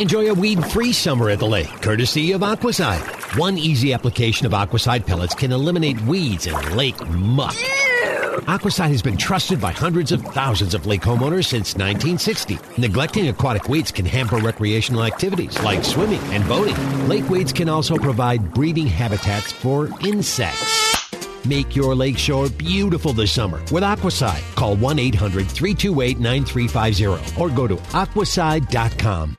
Enjoy 0.00 0.30
a 0.30 0.34
weed-free 0.34 0.92
summer 0.92 1.30
at 1.30 1.38
the 1.40 1.46
lake, 1.46 1.68
courtesy 1.82 2.32
of 2.32 2.40
Aquacide. 2.40 3.38
One 3.38 3.58
easy 3.58 3.92
application 3.92 4.46
of 4.46 4.52
Aquacide 4.52 5.06
pellets 5.06 5.34
can 5.34 5.52
eliminate 5.52 6.00
weeds 6.02 6.46
and 6.46 6.74
lake 6.74 6.98
muck. 7.08 7.54
Aquacide 8.46 8.88
has 8.88 9.02
been 9.02 9.18
trusted 9.18 9.60
by 9.60 9.72
hundreds 9.72 10.12
of 10.12 10.22
thousands 10.22 10.72
of 10.74 10.86
lake 10.86 11.02
homeowners 11.02 11.44
since 11.46 11.74
1960. 11.74 12.58
Neglecting 12.78 13.28
aquatic 13.28 13.68
weeds 13.68 13.92
can 13.92 14.06
hamper 14.06 14.38
recreational 14.38 15.04
activities 15.04 15.62
like 15.62 15.84
swimming 15.84 16.20
and 16.32 16.48
boating. 16.48 16.76
Lake 17.08 17.28
weeds 17.28 17.52
can 17.52 17.68
also 17.68 17.96
provide 17.96 18.54
breeding 18.54 18.86
habitats 18.86 19.52
for 19.52 19.90
insects. 20.06 21.44
Make 21.46 21.76
your 21.76 21.94
lakeshore 21.94 22.48
beautiful 22.48 23.12
this 23.12 23.32
summer 23.32 23.60
with 23.72 23.82
Aquacide. 23.82 24.40
Call 24.56 24.76
1-800-328-9350 24.76 27.38
or 27.38 27.50
go 27.50 27.66
to 27.66 27.76
aquacide.com. 27.76 29.36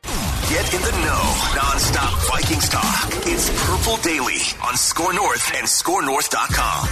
Get 0.52 0.74
in 0.74 0.82
the 0.82 0.92
know. 0.92 1.34
Non-stop 1.56 2.20
Vikings 2.28 2.68
talk. 2.68 3.08
It's 3.26 3.50
Purple 3.66 3.96
Daily 4.04 4.42
on 4.62 4.76
Score 4.76 5.14
North 5.14 5.50
and 5.56 5.66
ScoreNorth.com. 5.66 6.90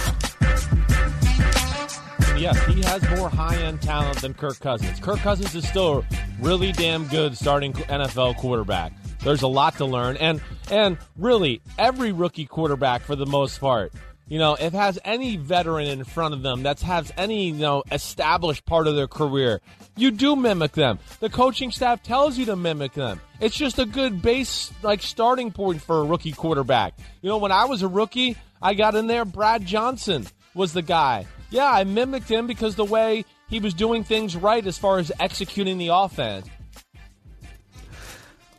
Yes, 2.40 2.58
he 2.64 2.80
has 2.80 3.02
more 3.18 3.28
high-end 3.28 3.82
talent 3.82 4.22
than 4.22 4.32
Kirk 4.32 4.58
Cousins. 4.60 4.98
Kirk 4.98 5.18
Cousins 5.18 5.54
is 5.54 5.68
still 5.68 6.06
really 6.40 6.72
damn 6.72 7.06
good 7.08 7.36
starting 7.36 7.74
NFL 7.74 8.38
quarterback. 8.38 8.94
There's 9.22 9.42
a 9.42 9.48
lot 9.48 9.76
to 9.76 9.84
learn, 9.84 10.16
and 10.16 10.40
and 10.70 10.96
really 11.18 11.60
every 11.78 12.12
rookie 12.12 12.46
quarterback 12.46 13.02
for 13.02 13.14
the 13.14 13.26
most 13.26 13.60
part 13.60 13.92
you 14.30 14.38
know, 14.38 14.54
if 14.54 14.72
has 14.72 14.96
any 15.04 15.36
veteran 15.36 15.88
in 15.88 16.04
front 16.04 16.34
of 16.34 16.42
them 16.42 16.62
that 16.62 16.80
has 16.82 17.12
any, 17.18 17.48
you 17.48 17.54
know, 17.54 17.82
established 17.90 18.64
part 18.64 18.86
of 18.86 18.94
their 18.94 19.08
career, 19.08 19.60
you 19.96 20.12
do 20.12 20.36
mimic 20.36 20.72
them. 20.72 21.00
The 21.18 21.28
coaching 21.28 21.72
staff 21.72 22.00
tells 22.02 22.38
you 22.38 22.46
to 22.46 22.54
mimic 22.54 22.92
them. 22.92 23.20
It's 23.40 23.56
just 23.56 23.80
a 23.80 23.84
good 23.84 24.22
base, 24.22 24.72
like, 24.82 25.02
starting 25.02 25.50
point 25.50 25.82
for 25.82 25.98
a 25.98 26.04
rookie 26.04 26.30
quarterback. 26.30 26.94
You 27.22 27.28
know, 27.28 27.38
when 27.38 27.50
I 27.50 27.64
was 27.64 27.82
a 27.82 27.88
rookie, 27.88 28.36
I 28.62 28.74
got 28.74 28.94
in 28.94 29.08
there, 29.08 29.24
Brad 29.24 29.66
Johnson 29.66 30.28
was 30.54 30.72
the 30.72 30.82
guy. 30.82 31.26
Yeah, 31.50 31.68
I 31.68 31.82
mimicked 31.82 32.28
him 32.28 32.46
because 32.46 32.76
the 32.76 32.84
way 32.84 33.24
he 33.48 33.58
was 33.58 33.74
doing 33.74 34.04
things 34.04 34.36
right 34.36 34.64
as 34.64 34.78
far 34.78 35.00
as 35.00 35.10
executing 35.18 35.76
the 35.76 35.88
offense. 35.88 36.46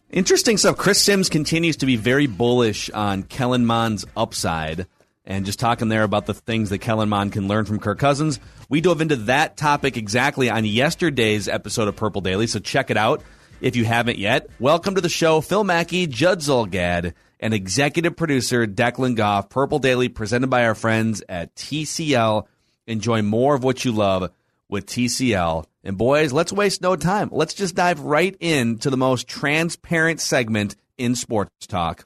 Interesting 0.10 0.58
stuff. 0.58 0.76
Chris 0.76 1.02
Simms 1.02 1.30
continues 1.30 1.78
to 1.78 1.86
be 1.86 1.96
very 1.96 2.28
bullish 2.28 2.90
on 2.90 3.24
Kellen 3.24 3.66
Mond's 3.66 4.04
upside 4.18 4.86
and 5.26 5.46
just 5.46 5.60
talking 5.60 5.88
there 5.88 6.04
about 6.04 6.26
the 6.26 6.34
things 6.34 6.70
that 6.70 6.80
Kellen 6.80 7.10
Mond 7.10 7.32
can 7.32 7.48
learn 7.48 7.66
from 7.66 7.80
Kirk 7.80 8.00
Cousins. 8.00 8.40
We 8.70 8.82
dove 8.82 9.02
into 9.02 9.16
that 9.18 9.58
topic 9.58 9.98
exactly 9.98 10.50
on 10.50 10.66
yesterday's 10.66 11.48
episode 11.48 11.88
of 11.88 11.96
Purple 11.96 12.22
Daily, 12.22 12.48
so 12.48 12.60
check 12.60 12.90
it 12.90 12.98
out 12.98 13.22
if 13.62 13.76
you 13.76 13.86
haven't 13.86 14.18
yet. 14.18 14.50
Welcome 14.60 14.96
to 14.96 15.02
the 15.02 15.10
show, 15.10 15.42
Phil 15.42 15.64
Mackey, 15.64 16.08
Judd 16.08 16.40
Zulgad, 16.40 17.14
and 17.40 17.54
executive 17.54 18.16
producer 18.16 18.66
Declan 18.66 19.16
Goff. 19.16 19.50
Purple 19.50 19.80
Daily 19.80 20.10
presented 20.10 20.50
by 20.50 20.66
our 20.66 20.76
friends 20.76 21.24
at 21.30 21.56
TCL. 21.56 22.46
Enjoy 22.88 23.22
more 23.22 23.56
of 23.56 23.64
what 23.64 23.86
you 23.86 23.92
love 23.92 24.32
with 24.70 24.86
TCL. 24.86 25.66
And 25.84 25.98
boys, 25.98 26.32
let's 26.32 26.54
waste 26.54 26.82
no 26.82 26.96
time. 26.96 27.30
Let's 27.32 27.54
just 27.54 27.76
dive 27.76 28.00
right 28.00 28.36
into 28.40 28.90
the 28.90 28.98
most 28.98 29.28
transparent 29.28 30.20
segment 30.20 30.76
in 30.98 31.16
sports 31.16 31.68
talk. 31.68 32.06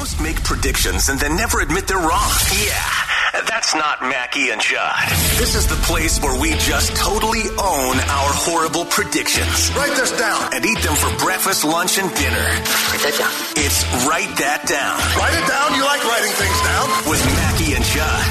Most 0.00 0.22
make 0.22 0.42
predictions 0.42 1.10
and 1.10 1.20
then 1.20 1.36
never 1.36 1.60
admit 1.60 1.86
they're 1.86 1.98
wrong. 1.98 2.32
Yeah, 2.56 3.44
that's 3.44 3.74
not 3.74 4.00
Mackey 4.00 4.48
and 4.48 4.58
Judd. 4.58 4.96
This 5.36 5.54
is 5.54 5.66
the 5.66 5.76
place 5.84 6.18
where 6.22 6.40
we 6.40 6.52
just 6.52 6.96
totally 6.96 7.44
own 7.60 8.00
our 8.08 8.32
horrible 8.32 8.86
predictions. 8.86 9.70
Write 9.76 9.94
this 9.94 10.10
down. 10.16 10.54
And 10.54 10.64
eat 10.64 10.78
them 10.78 10.96
for 10.96 11.12
breakfast, 11.22 11.64
lunch, 11.64 11.98
and 11.98 12.08
dinner. 12.14 12.32
Write 12.32 13.04
that 13.04 13.16
down. 13.20 13.32
It's 13.60 13.84
Write 14.08 14.32
That 14.40 14.64
Down. 14.64 14.96
Write 15.20 15.36
it 15.36 15.44
down. 15.44 15.76
You 15.76 15.84
like 15.84 16.02
writing 16.08 16.32
things 16.32 16.60
down. 16.64 16.86
With 17.04 17.20
Mackey 17.36 17.74
and 17.76 17.84
Judd. 17.84 18.28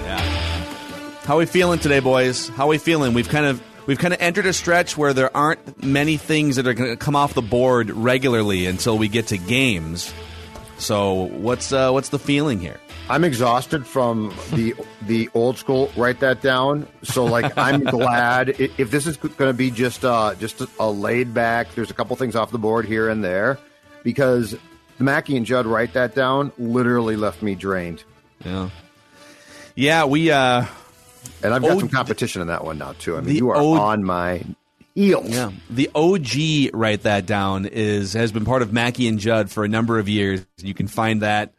Yeah. 0.00 1.26
How 1.26 1.36
we 1.36 1.44
feeling 1.44 1.78
today, 1.78 2.00
boys? 2.00 2.48
How 2.48 2.68
we 2.68 2.78
feeling? 2.78 3.12
We've 3.12 3.28
kind 3.28 3.44
of 3.44 3.62
we've 3.84 3.98
kind 3.98 4.14
of 4.14 4.22
entered 4.22 4.46
a 4.46 4.54
stretch 4.54 4.96
where 4.96 5.12
there 5.12 5.36
aren't 5.36 5.84
many 5.84 6.16
things 6.16 6.56
that 6.56 6.66
are 6.66 6.72
going 6.72 6.88
to 6.88 6.96
come 6.96 7.16
off 7.16 7.34
the 7.34 7.42
board 7.42 7.90
regularly 7.90 8.64
until 8.64 8.96
we 8.96 9.08
get 9.08 9.26
to 9.26 9.36
games. 9.36 10.10
So 10.78 11.28
what's 11.28 11.72
uh, 11.72 11.90
what's 11.90 12.10
the 12.10 12.18
feeling 12.18 12.60
here? 12.60 12.78
I'm 13.08 13.24
exhausted 13.24 13.86
from 13.86 14.34
the 14.52 14.74
the 15.02 15.30
old 15.34 15.58
school. 15.58 15.90
Write 15.96 16.20
that 16.20 16.42
down. 16.42 16.86
So 17.02 17.24
like 17.24 17.56
I'm 17.56 17.84
glad 17.84 18.50
if 18.60 18.90
this 18.90 19.06
is 19.06 19.16
going 19.16 19.34
to 19.50 19.52
be 19.54 19.70
just 19.70 20.04
uh, 20.04 20.34
just 20.34 20.62
a 20.78 20.90
laid 20.90 21.32
back. 21.32 21.74
There's 21.74 21.90
a 21.90 21.94
couple 21.94 22.14
things 22.16 22.36
off 22.36 22.50
the 22.50 22.58
board 22.58 22.84
here 22.84 23.08
and 23.08 23.22
there 23.24 23.58
because 24.02 24.56
the 24.98 25.04
Mackey 25.04 25.36
and 25.36 25.46
Judd 25.46 25.66
write 25.66 25.92
that 25.94 26.14
down 26.14 26.52
literally 26.58 27.16
left 27.16 27.42
me 27.42 27.54
drained. 27.54 28.02
Yeah, 28.44 28.70
yeah. 29.74 30.04
We 30.04 30.30
uh, 30.30 30.66
and 31.42 31.54
I've 31.54 31.62
got 31.62 31.78
some 31.78 31.88
competition 31.88 32.42
in 32.42 32.48
that 32.48 32.64
one 32.64 32.76
now 32.78 32.92
too. 32.98 33.16
I 33.16 33.20
mean, 33.20 33.36
you 33.36 33.50
are 33.50 33.56
o- 33.56 33.74
on 33.74 34.04
my 34.04 34.42
Yeah, 35.26 35.52
the 35.68 35.90
OG 35.94 36.74
write 36.74 37.02
that 37.02 37.26
down 37.26 37.66
is 37.66 38.14
has 38.14 38.32
been 38.32 38.46
part 38.46 38.62
of 38.62 38.72
Mackey 38.72 39.08
and 39.08 39.18
Judd 39.18 39.50
for 39.50 39.62
a 39.62 39.68
number 39.68 39.98
of 39.98 40.08
years. 40.08 40.46
You 40.56 40.72
can 40.72 40.88
find 40.88 41.20
that 41.20 41.52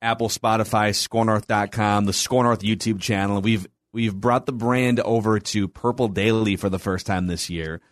Apple, 0.00 0.30
Spotify, 0.30 0.90
ScoreNorth.com, 0.90 2.06
the 2.06 2.14
Score 2.14 2.44
North 2.44 2.62
YouTube 2.62 2.98
channel. 2.98 3.42
We've 3.42 3.66
we've 3.92 4.14
brought 4.14 4.46
the 4.46 4.52
brand 4.52 5.00
over 5.00 5.38
to 5.38 5.68
Purple 5.68 6.08
Daily 6.08 6.56
for 6.56 6.70
the 6.70 6.78
first 6.78 7.04
time 7.04 7.26
this 7.26 7.50
year. 7.50 7.82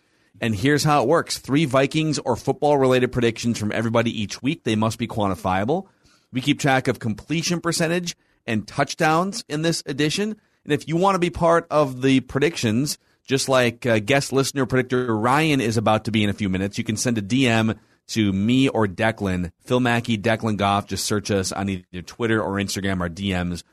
And 0.41 0.55
here's 0.55 0.84
how 0.84 1.03
it 1.03 1.09
works: 1.09 1.37
three 1.37 1.67
Vikings 1.67 2.19
or 2.21 2.34
football 2.34 2.78
related 2.78 3.13
predictions 3.13 3.59
from 3.59 3.73
everybody 3.73 4.19
each 4.19 4.41
week. 4.43 4.65
They 4.65 4.77
must 4.77 4.99
be 4.99 5.07
quantifiable. 5.07 5.89
We 6.33 6.41
keep 6.41 6.59
track 6.59 6.89
of 6.89 7.01
completion 7.01 7.61
percentage 7.61 8.17
and 8.47 8.67
touchdowns 8.67 9.45
in 9.47 9.61
this 9.61 9.83
edition. 9.84 10.41
And 10.65 10.73
if 10.73 10.89
you 10.89 10.97
want 10.97 11.17
to 11.17 11.21
be 11.21 11.28
part 11.31 11.67
of 11.71 12.01
the 12.01 12.21
predictions, 12.21 12.97
just 13.26 13.48
like 13.48 13.84
uh, 13.84 13.98
guest 13.98 14.32
listener 14.32 14.66
predictor 14.66 15.14
Ryan 15.14 15.60
is 15.60 15.76
about 15.76 16.04
to 16.04 16.10
be 16.10 16.25
in 16.25 16.31
a 16.31 16.34
few 16.34 16.48
minutes, 16.48 16.78
you 16.78 16.84
can 16.84 16.97
send 16.97 17.19
a 17.19 17.22
DM 17.22 17.77
to 18.09 18.33
me 18.33 18.68
or 18.68 18.86
Declan, 18.86 19.51
Phil 19.65 19.80
Mackey, 19.80 20.16
Declan 20.16 20.56
Goff. 20.56 20.86
Just 20.86 21.04
search 21.04 21.30
us 21.30 21.53
on 21.53 21.68
either 21.68 22.03
Twitter 22.03 22.41
or 22.41 22.53
Instagram. 22.53 23.01
Our 23.01 23.09
DMs 23.09 23.65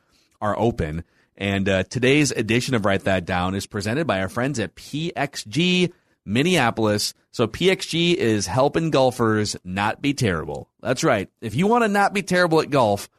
are 0.42 0.58
open. 0.58 1.04
And 1.38 1.68
uh, 1.70 1.84
today's 1.84 2.32
edition 2.32 2.76
of 2.76 2.86
Write 2.86 3.06
That 3.06 3.26
Down 3.26 3.56
is 3.56 3.66
presented 3.66 4.06
by 4.06 4.22
our 4.22 4.30
friends 4.30 4.60
at 4.60 4.76
PXG 4.76 5.92
Minneapolis. 6.26 7.14
So 7.32 7.48
PXG 7.48 8.16
is 8.16 8.48
helping 8.48 8.92
golfers 8.92 9.56
not 9.64 10.02
be 10.02 10.14
terrible. 10.14 10.70
That's 10.82 11.04
right. 11.04 11.30
If 11.42 11.56
you 11.56 11.68
want 11.68 11.84
to 11.84 11.88
not 11.88 12.14
be 12.14 12.22
terrible 12.22 12.62
at 12.62 12.70
golf, 12.70 13.10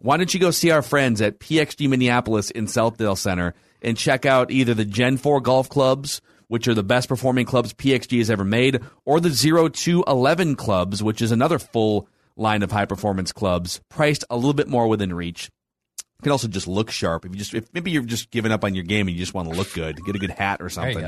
why 0.00 0.16
don't 0.16 0.32
you 0.34 0.40
go 0.40 0.50
see 0.50 0.70
our 0.70 0.82
friends 0.82 1.20
at 1.22 1.38
PXG 1.38 1.88
Minneapolis 1.88 2.50
in 2.50 2.66
Southdale 2.66 3.16
Center? 3.16 3.54
and 3.82 3.96
check 3.96 4.26
out 4.26 4.50
either 4.50 4.74
the 4.74 4.84
Gen 4.84 5.16
4 5.16 5.40
golf 5.40 5.68
clubs, 5.68 6.20
which 6.48 6.68
are 6.68 6.74
the 6.74 6.82
best 6.82 7.08
performing 7.08 7.46
clubs 7.46 7.72
PXG 7.72 8.18
has 8.18 8.30
ever 8.30 8.44
made, 8.44 8.80
or 9.04 9.20
the 9.20 9.30
0 9.30 9.68
to 9.68 10.04
11 10.06 10.56
clubs, 10.56 11.02
which 11.02 11.22
is 11.22 11.32
another 11.32 11.58
full 11.58 12.08
line 12.36 12.62
of 12.62 12.72
high 12.72 12.86
performance 12.86 13.32
clubs, 13.32 13.80
priced 13.88 14.24
a 14.30 14.36
little 14.36 14.54
bit 14.54 14.68
more 14.68 14.88
within 14.88 15.12
reach. 15.12 15.50
You 15.98 16.24
can 16.24 16.32
also 16.32 16.48
just 16.48 16.68
look 16.68 16.90
sharp 16.90 17.24
If 17.24 17.32
you 17.32 17.38
just 17.38 17.54
if 17.54 17.72
maybe 17.72 17.90
you're 17.90 18.02
just 18.02 18.30
giving 18.30 18.52
up 18.52 18.62
on 18.62 18.74
your 18.74 18.84
game 18.84 19.08
and 19.08 19.16
you 19.16 19.22
just 19.22 19.32
want 19.32 19.50
to 19.50 19.56
look 19.56 19.72
good, 19.72 20.04
get 20.04 20.14
a 20.14 20.18
good 20.18 20.30
hat 20.30 20.60
or 20.60 20.68
something. 20.68 21.02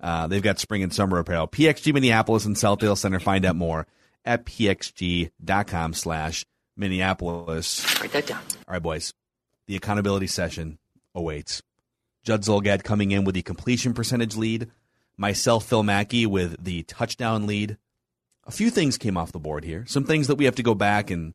Uh, 0.00 0.26
they've 0.28 0.42
got 0.42 0.60
spring 0.60 0.84
and 0.84 0.94
summer 0.94 1.18
apparel. 1.18 1.48
PXG 1.48 1.92
Minneapolis 1.92 2.44
and 2.44 2.54
Southdale 2.54 2.96
Center. 2.96 3.18
Find 3.18 3.44
out 3.44 3.56
more 3.56 3.88
at 4.24 4.46
pxg.com 4.46 5.94
slash 5.94 6.44
Minneapolis. 6.76 8.00
Write 8.00 8.12
that 8.12 8.26
down. 8.26 8.40
All 8.68 8.72
right, 8.72 8.82
boys. 8.82 9.12
The 9.66 9.76
accountability 9.76 10.26
session 10.26 10.78
awaits. 11.14 11.62
Judd 12.24 12.42
Zulgad 12.42 12.84
coming 12.84 13.10
in 13.10 13.24
with 13.24 13.34
the 13.34 13.42
completion 13.42 13.94
percentage 13.94 14.36
lead. 14.36 14.70
Myself, 15.16 15.66
Phil 15.66 15.82
Mackey, 15.82 16.26
with 16.26 16.62
the 16.62 16.82
touchdown 16.84 17.46
lead. 17.46 17.76
A 18.46 18.50
few 18.50 18.70
things 18.70 18.98
came 18.98 19.16
off 19.16 19.32
the 19.32 19.38
board 19.38 19.64
here. 19.64 19.84
Some 19.86 20.04
things 20.04 20.26
that 20.26 20.36
we 20.36 20.46
have 20.46 20.56
to 20.56 20.62
go 20.62 20.74
back 20.74 21.10
and 21.10 21.34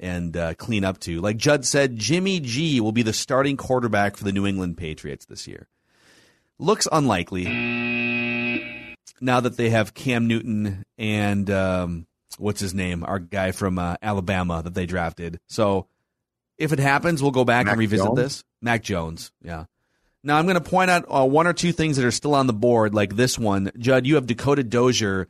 and 0.00 0.36
uh, 0.36 0.54
clean 0.54 0.84
up 0.84 1.00
to. 1.00 1.20
Like 1.20 1.36
Judd 1.36 1.64
said, 1.64 1.96
Jimmy 1.96 2.38
G 2.38 2.80
will 2.80 2.92
be 2.92 3.02
the 3.02 3.12
starting 3.12 3.56
quarterback 3.56 4.16
for 4.16 4.22
the 4.22 4.32
New 4.32 4.46
England 4.46 4.76
Patriots 4.76 5.26
this 5.26 5.48
year. 5.48 5.66
Looks 6.58 6.86
unlikely 6.90 7.44
now 9.20 9.40
that 9.40 9.56
they 9.56 9.70
have 9.70 9.94
Cam 9.94 10.26
Newton 10.26 10.84
and 10.96 11.50
um, 11.50 12.06
what's 12.36 12.60
his 12.60 12.74
name, 12.74 13.04
our 13.04 13.18
guy 13.18 13.52
from 13.52 13.78
uh, 13.78 13.96
Alabama 14.02 14.62
that 14.62 14.74
they 14.74 14.86
drafted. 14.86 15.38
So 15.48 15.86
if 16.58 16.72
it 16.72 16.78
happens, 16.78 17.22
we'll 17.22 17.30
go 17.30 17.44
back 17.44 17.66
Mac 17.66 17.72
and 17.72 17.78
revisit 17.78 18.06
Jones? 18.06 18.16
this. 18.18 18.44
Mac 18.60 18.82
Jones, 18.82 19.32
yeah. 19.42 19.64
Now 20.24 20.36
I'm 20.36 20.44
going 20.46 20.60
to 20.62 20.70
point 20.70 20.90
out 20.90 21.04
uh, 21.08 21.24
one 21.24 21.46
or 21.46 21.52
two 21.52 21.72
things 21.72 21.96
that 21.96 22.04
are 22.04 22.10
still 22.10 22.34
on 22.34 22.46
the 22.48 22.52
board, 22.52 22.92
like 22.94 23.14
this 23.16 23.38
one. 23.38 23.70
Judd, 23.78 24.06
you 24.06 24.16
have 24.16 24.26
Dakota 24.26 24.64
Dozier 24.64 25.28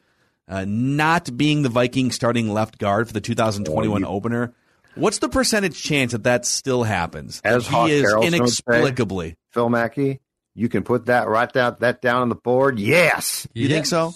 uh, 0.48 0.64
not 0.66 1.36
being 1.36 1.62
the 1.62 1.68
Viking 1.68 2.10
starting 2.10 2.48
left 2.52 2.78
guard 2.78 3.06
for 3.06 3.12
the 3.12 3.20
2021 3.20 4.04
Oh, 4.04 4.08
opener. 4.08 4.54
What's 4.94 5.18
the 5.18 5.28
percentage 5.28 5.80
chance 5.80 6.12
that 6.12 6.24
that 6.24 6.46
still 6.46 6.82
happens? 6.82 7.40
As 7.44 7.66
he 7.66 7.72
Hawk 7.72 7.90
is 7.90 8.02
Harrelson 8.04 8.14
would 8.16 8.22
say. 8.32 8.36
inexplicably. 8.38 9.36
Phil 9.52 9.68
Mackey, 9.68 10.20
you 10.54 10.68
can 10.70 10.82
put 10.82 11.06
that 11.06 11.28
right 11.28 11.52
down 11.52 11.76
that 11.80 12.00
down 12.00 12.22
on 12.22 12.28
the 12.30 12.34
board. 12.34 12.78
Yes, 12.80 13.46
You 13.54 13.68
think 13.68 13.84
so? 13.86 14.14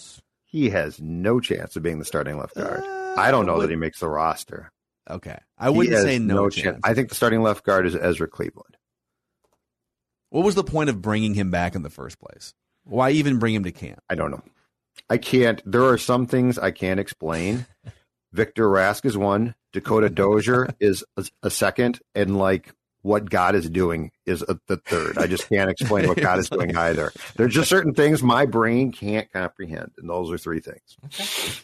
He 0.52 0.70
has 0.70 1.00
no 1.00 1.40
chance 1.40 1.75
of 1.75 1.82
being 1.82 1.99
the 1.99 2.04
starting 2.04 2.38
left 2.38 2.54
guard. 2.54 2.84
Uh, 2.84 3.14
I 3.19 3.31
don't 3.32 3.46
know 3.46 3.56
would- 3.56 3.64
that 3.64 3.70
he 3.70 3.76
makes 3.76 3.99
the 4.00 4.08
roster. 4.08 4.70
Okay, 5.10 5.37
I 5.58 5.70
wouldn't 5.70 5.96
say 5.99 6.20
no, 6.20 6.49
chance. 6.49 6.78
I 6.84 6.94
think 6.94 7.08
the 7.08 7.16
starting 7.16 7.43
left 7.43 7.64
guard 7.64 7.87
is 7.87 7.96
Ezra 7.96 8.28
Cleveland. 8.28 8.76
What 10.31 10.44
was 10.44 10.54
the 10.54 10.62
point 10.62 10.90
of 10.90 11.02
bringing 11.02 11.34
him 11.34 11.50
back 11.50 11.75
in 11.75 11.82
the 11.82 11.90
first 11.90 12.20
place? 12.20 12.54
Why 12.84 13.10
even 13.10 13.38
bring 13.40 13.54
him 13.54 13.64
to 13.64 13.72
camp? 13.72 14.00
I 14.08 14.14
don't 14.14 14.31
know. 14.31 14.43
I 15.10 15.19
can't. 15.19 15.60
There 15.70 15.84
are 15.87 15.99
some 15.99 16.26
things 16.26 16.56
I 16.58 16.70
can't 16.70 17.00
explain. 17.00 17.66
Victor 18.32 18.69
Rask 18.69 19.04
is 19.04 19.19
one. 19.19 19.54
Dakota 19.72 20.08
Dozier 20.10 20.69
is 20.78 21.04
a, 21.16 21.26
a 21.43 21.50
second, 21.50 21.99
and 22.14 22.38
like 22.38 22.72
what 23.02 23.28
God 23.28 23.54
is 23.54 23.69
doing 23.69 24.10
is 24.26 24.43
a, 24.43 24.58
the 24.69 24.76
third. 24.76 25.19
I 25.19 25.26
just 25.26 25.49
can't 25.49 25.70
explain 25.70 26.08
what 26.08 26.20
God 26.20 26.38
is 26.38 26.49
doing 26.50 26.76
either. 26.76 27.12
There's 27.37 27.54
just 27.54 27.69
certain 27.69 27.94
things 27.94 28.22
my 28.22 28.46
brain 28.46 28.93
can't 28.93 29.31
comprehend, 29.32 29.93
and 29.99 30.08
those 30.08 30.31
are 30.31 30.38
three 30.38 30.60
things. 30.60 31.60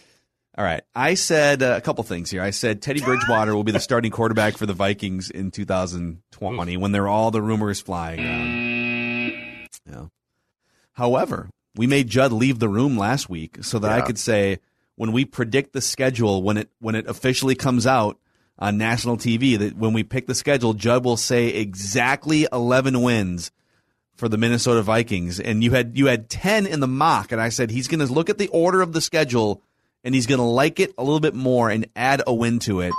All 0.58 0.64
right. 0.64 0.82
I 0.92 1.14
said 1.14 1.62
uh, 1.62 1.74
a 1.76 1.80
couple 1.80 2.02
things 2.02 2.30
here. 2.32 2.42
I 2.42 2.50
said 2.50 2.82
Teddy 2.82 3.00
Bridgewater 3.00 3.54
will 3.54 3.62
be 3.62 3.70
the 3.70 3.78
starting 3.78 4.10
quarterback 4.10 4.56
for 4.56 4.66
the 4.66 4.72
Vikings 4.72 5.30
in 5.30 5.52
2020 5.52 6.76
when 6.76 6.90
there 6.90 7.04
are 7.04 7.08
all 7.08 7.30
the 7.30 7.40
rumors 7.40 7.80
flying 7.80 8.18
around. 8.18 9.68
Yeah. 9.88 10.06
However, 10.94 11.48
we 11.76 11.86
made 11.86 12.08
Judd 12.08 12.32
leave 12.32 12.58
the 12.58 12.68
room 12.68 12.98
last 12.98 13.30
week 13.30 13.58
so 13.62 13.78
that 13.78 13.92
I 13.92 14.00
could 14.00 14.18
say 14.18 14.58
when 14.96 15.12
we 15.12 15.24
predict 15.24 15.74
the 15.74 15.80
schedule 15.80 16.42
when 16.42 16.56
it 16.56 16.70
when 16.80 16.96
it 16.96 17.06
officially 17.06 17.54
comes 17.54 17.86
out 17.86 18.18
on 18.58 18.76
national 18.78 19.16
TV 19.16 19.58
that 19.58 19.76
when 19.76 19.92
we 19.92 20.02
pick 20.02 20.26
the 20.26 20.34
schedule, 20.34 20.74
Judd 20.74 21.04
will 21.04 21.16
say 21.16 21.48
exactly 21.48 22.46
11 22.52 23.00
wins 23.02 23.50
for 24.16 24.28
the 24.28 24.36
Minnesota 24.36 24.82
Vikings, 24.82 25.38
and 25.38 25.62
you 25.62 25.70
had 25.70 25.96
you 25.96 26.06
had 26.06 26.28
ten 26.28 26.66
in 26.66 26.80
the 26.80 26.88
mock, 26.88 27.30
and 27.30 27.40
I 27.40 27.50
said 27.50 27.70
he's 27.70 27.86
going 27.86 28.04
to 28.04 28.12
look 28.12 28.28
at 28.28 28.36
the 28.38 28.48
order 28.48 28.82
of 28.82 28.92
the 28.92 29.00
schedule, 29.00 29.62
and 30.02 30.12
he's 30.12 30.26
going 30.26 30.38
to 30.40 30.44
like 30.44 30.80
it 30.80 30.92
a 30.98 31.04
little 31.04 31.20
bit 31.20 31.34
more 31.34 31.70
and 31.70 31.86
add 31.94 32.22
a 32.26 32.34
win 32.34 32.58
to 32.60 32.80
it. 32.80 32.92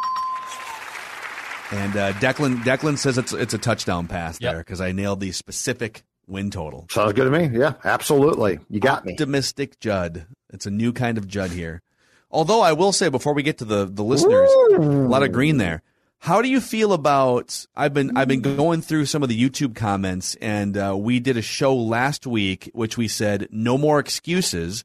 And 1.71 1.95
uh, 1.97 2.13
Declan 2.13 2.63
Declan 2.63 2.97
says 2.97 3.17
it's 3.17 3.31
it's 3.33 3.53
a 3.53 3.57
touchdown 3.57 4.07
pass 4.07 4.39
Yep. 4.41 4.51
there 4.51 4.59
because 4.61 4.81
I 4.81 4.91
nailed 4.91 5.19
the 5.19 5.31
specific 5.33 6.03
win 6.25 6.49
total. 6.51 6.87
Sounds 6.89 7.13
good 7.13 7.25
to 7.25 7.31
me. 7.31 7.59
Yeah, 7.59 7.73
absolutely. 7.83 8.59
You 8.69 8.79
got 8.79 9.05
me. 9.05 9.11
Optimistic 9.13 9.79
Judd. 9.79 10.25
It's 10.51 10.65
a 10.65 10.71
new 10.71 10.93
kind 10.93 11.17
of 11.19 11.27
Judd 11.27 11.51
here. 11.51 11.81
Although 12.31 12.61
I 12.61 12.73
will 12.73 12.91
say 12.91 13.09
before 13.09 13.33
we 13.33 13.43
get 13.43 13.57
to 13.59 13.65
the 13.65 13.85
the 13.85 14.03
listeners, 14.03 14.49
a 14.73 14.79
lot 14.79 15.23
of 15.23 15.31
green 15.31 15.57
there. 15.57 15.81
How 16.19 16.41
do 16.41 16.49
you 16.49 16.59
feel 16.59 16.91
about? 16.91 17.65
I've 17.75 17.93
been 17.93 18.17
I've 18.17 18.27
been 18.27 18.41
going 18.41 18.81
through 18.81 19.05
some 19.05 19.23
of 19.23 19.29
the 19.29 19.41
YouTube 19.41 19.75
comments, 19.75 20.35
and 20.41 20.77
uh, 20.77 20.95
we 20.97 21.19
did 21.19 21.37
a 21.37 21.41
show 21.41 21.75
last 21.75 22.27
week, 22.27 22.69
which 22.73 22.97
we 22.97 23.07
said 23.07 23.47
no 23.51 23.77
more 23.77 23.99
excuses, 23.99 24.83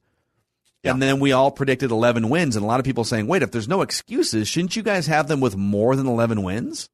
and 0.83 1.01
then 1.01 1.19
we 1.19 1.33
all 1.33 1.51
predicted 1.51 1.91
eleven 1.91 2.29
wins, 2.29 2.55
and 2.55 2.63
a 2.63 2.67
lot 2.67 2.79
of 2.79 2.85
people 2.85 3.03
saying, 3.03 3.27
wait, 3.27 3.43
if 3.43 3.51
there's 3.51 3.67
no 3.67 3.81
excuses, 3.81 4.47
shouldn't 4.47 4.77
you 4.77 4.83
guys 4.83 5.07
have 5.07 5.27
them 5.27 5.41
with 5.41 5.57
more 5.57 5.95
than 5.95 6.07
eleven 6.07 6.41
wins? 6.41 6.89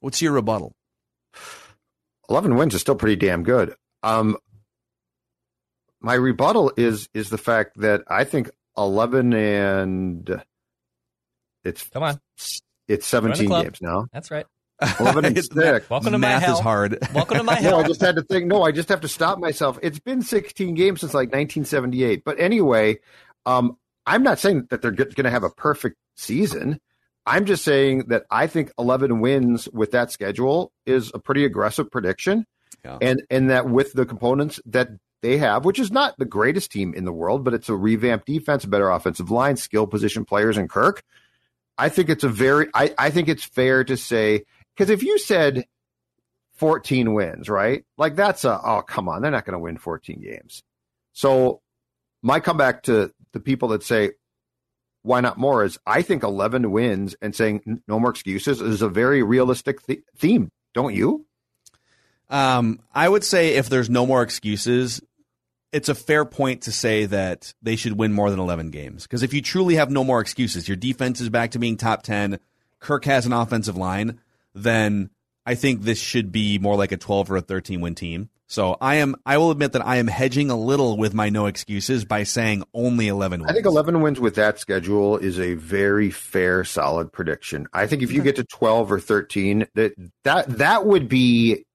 What's 0.00 0.20
your 0.20 0.32
rebuttal? 0.32 0.74
11 2.30 2.56
wins 2.56 2.74
is 2.74 2.80
still 2.80 2.94
pretty 2.94 3.16
damn 3.16 3.42
good. 3.42 3.74
Um, 4.02 4.36
my 6.00 6.14
rebuttal 6.14 6.72
is 6.76 7.08
is 7.14 7.30
the 7.30 7.38
fact 7.38 7.80
that 7.80 8.02
I 8.06 8.24
think 8.24 8.50
11 8.78 9.32
and 9.34 10.42
it's 11.64 11.84
Come 11.88 12.02
on. 12.04 12.20
it's 12.86 13.06
17 13.06 13.48
games 13.48 13.82
now. 13.82 14.06
That's 14.12 14.30
right. 14.30 14.46
11 15.00 15.24
and 15.24 15.36
It's- 15.38 15.48
6. 15.52 15.90
Welcome 15.90 16.12
to 16.12 16.18
my 16.18 16.28
Math 16.28 16.42
hell. 16.44 16.54
is 16.54 16.60
hard. 16.60 16.98
Welcome 17.12 17.38
to 17.38 17.42
my 17.44 17.56
hell. 17.56 17.72
No, 17.78 17.84
I 17.84 17.88
just 17.88 18.00
had 18.00 18.14
to 18.16 18.22
think. 18.22 18.46
No, 18.46 18.62
I 18.62 18.70
just 18.70 18.88
have 18.90 19.00
to 19.00 19.08
stop 19.08 19.38
myself. 19.38 19.78
It's 19.82 19.98
been 19.98 20.22
16 20.22 20.74
games 20.74 21.00
since 21.00 21.12
like 21.14 21.28
1978. 21.28 22.22
But 22.24 22.38
anyway, 22.38 22.98
um, 23.44 23.76
I'm 24.06 24.22
not 24.22 24.38
saying 24.38 24.68
that 24.70 24.80
they're 24.80 24.92
going 24.92 25.24
to 25.24 25.30
have 25.30 25.42
a 25.42 25.50
perfect 25.50 25.96
season. 26.16 26.80
I'm 27.26 27.44
just 27.44 27.64
saying 27.64 28.04
that 28.08 28.24
I 28.30 28.46
think 28.46 28.70
11 28.78 29.20
wins 29.20 29.68
with 29.72 29.90
that 29.90 30.12
schedule 30.12 30.72
is 30.86 31.10
a 31.12 31.18
pretty 31.18 31.44
aggressive 31.44 31.90
prediction, 31.90 32.46
Yeah. 32.84 32.96
and 33.02 33.22
and 33.28 33.50
that 33.50 33.68
with 33.68 33.92
the 33.92 34.06
components 34.06 34.60
that 34.64 34.88
they 35.22 35.38
have, 35.38 35.64
which 35.64 35.78
is 35.78 35.90
not 35.90 36.16
the 36.18 36.24
greatest 36.24 36.70
team 36.70 36.94
in 36.94 37.04
the 37.04 37.12
world, 37.12 37.44
but 37.44 37.54
it's 37.54 37.68
a 37.68 37.76
revamped 37.76 38.26
defense, 38.26 38.64
a 38.64 38.68
better 38.68 38.90
offensive 38.90 39.30
line, 39.30 39.56
skill 39.56 39.86
position 39.86 40.24
players, 40.24 40.56
and 40.56 40.70
Kirk. 40.70 41.02
I 41.76 41.88
think 41.88 42.08
it's 42.08 42.24
a 42.24 42.28
very. 42.28 42.68
I, 42.74 42.94
I 42.98 43.10
think 43.10 43.28
it's 43.28 43.44
fair 43.44 43.84
to 43.84 43.96
say 43.96 44.44
because 44.76 44.90
if 44.90 45.02
you 45.02 45.18
said 45.18 45.64
14 46.54 47.14
wins, 47.14 47.48
right? 47.48 47.84
Like 47.96 48.16
that's 48.16 48.44
a 48.44 48.60
oh 48.62 48.82
come 48.82 49.08
on, 49.08 49.22
they're 49.22 49.30
not 49.30 49.44
going 49.44 49.54
to 49.54 49.58
win 49.60 49.78
14 49.78 50.20
games. 50.20 50.62
So 51.12 51.60
my 52.22 52.40
comeback 52.40 52.84
to 52.84 53.12
the 53.32 53.40
people 53.40 53.68
that 53.68 53.82
say 53.82 54.12
why 55.02 55.20
not 55.20 55.38
more 55.38 55.64
is 55.64 55.78
I 55.86 56.02
think 56.02 56.22
11 56.22 56.70
wins 56.70 57.16
and 57.22 57.34
saying 57.34 57.82
no 57.86 58.00
more 58.00 58.10
excuses 58.10 58.60
is 58.60 58.82
a 58.82 58.88
very 58.88 59.22
realistic 59.22 59.84
th- 59.86 60.02
theme, 60.16 60.50
don't 60.74 60.94
you? 60.94 61.26
Um, 62.30 62.80
I 62.94 63.08
would 63.08 63.24
say 63.24 63.54
if 63.54 63.68
there's 63.68 63.88
no 63.88 64.06
more 64.06 64.22
excuses, 64.22 65.00
it's 65.72 65.88
a 65.88 65.94
fair 65.94 66.24
point 66.24 66.62
to 66.62 66.72
say 66.72 67.06
that 67.06 67.52
they 67.62 67.76
should 67.76 67.98
win 67.98 68.12
more 68.12 68.30
than 68.30 68.40
11 68.40 68.70
games. 68.70 69.02
Because 69.04 69.22
if 69.22 69.34
you 69.34 69.42
truly 69.42 69.74
have 69.76 69.90
no 69.90 70.04
more 70.04 70.20
excuses, 70.20 70.68
your 70.68 70.76
defense 70.76 71.20
is 71.20 71.28
back 71.28 71.52
to 71.52 71.58
being 71.58 71.76
top 71.76 72.02
10, 72.02 72.38
Kirk 72.80 73.04
has 73.04 73.26
an 73.26 73.32
offensive 73.32 73.76
line, 73.76 74.20
then 74.54 75.10
I 75.44 75.54
think 75.54 75.82
this 75.82 76.00
should 76.00 76.32
be 76.32 76.58
more 76.58 76.76
like 76.76 76.92
a 76.92 76.96
12 76.96 77.30
or 77.30 77.36
a 77.36 77.40
13 77.40 77.80
win 77.80 77.94
team. 77.94 78.30
So 78.50 78.78
I 78.80 78.96
am, 78.96 79.14
I 79.26 79.36
will 79.36 79.50
admit 79.50 79.72
that 79.72 79.86
I 79.86 79.96
am 79.96 80.06
hedging 80.06 80.50
a 80.50 80.56
little 80.56 80.96
with 80.96 81.12
my 81.12 81.28
no 81.28 81.46
excuses 81.46 82.06
by 82.06 82.22
saying 82.22 82.64
only 82.72 83.08
11 83.08 83.40
wins. 83.40 83.50
I 83.50 83.52
think 83.52 83.66
11 83.66 84.00
wins 84.00 84.18
with 84.18 84.36
that 84.36 84.58
schedule 84.58 85.18
is 85.18 85.38
a 85.38 85.52
very 85.54 86.10
fair, 86.10 86.64
solid 86.64 87.12
prediction. 87.12 87.66
I 87.74 87.86
think 87.86 88.02
if 88.02 88.10
you 88.10 88.22
get 88.22 88.36
to 88.36 88.44
12 88.44 88.90
or 88.90 89.00
13, 89.00 89.66
that 89.74 89.92
that 90.24 90.48
that 90.48 90.86
would 90.86 91.10
be 91.10 91.66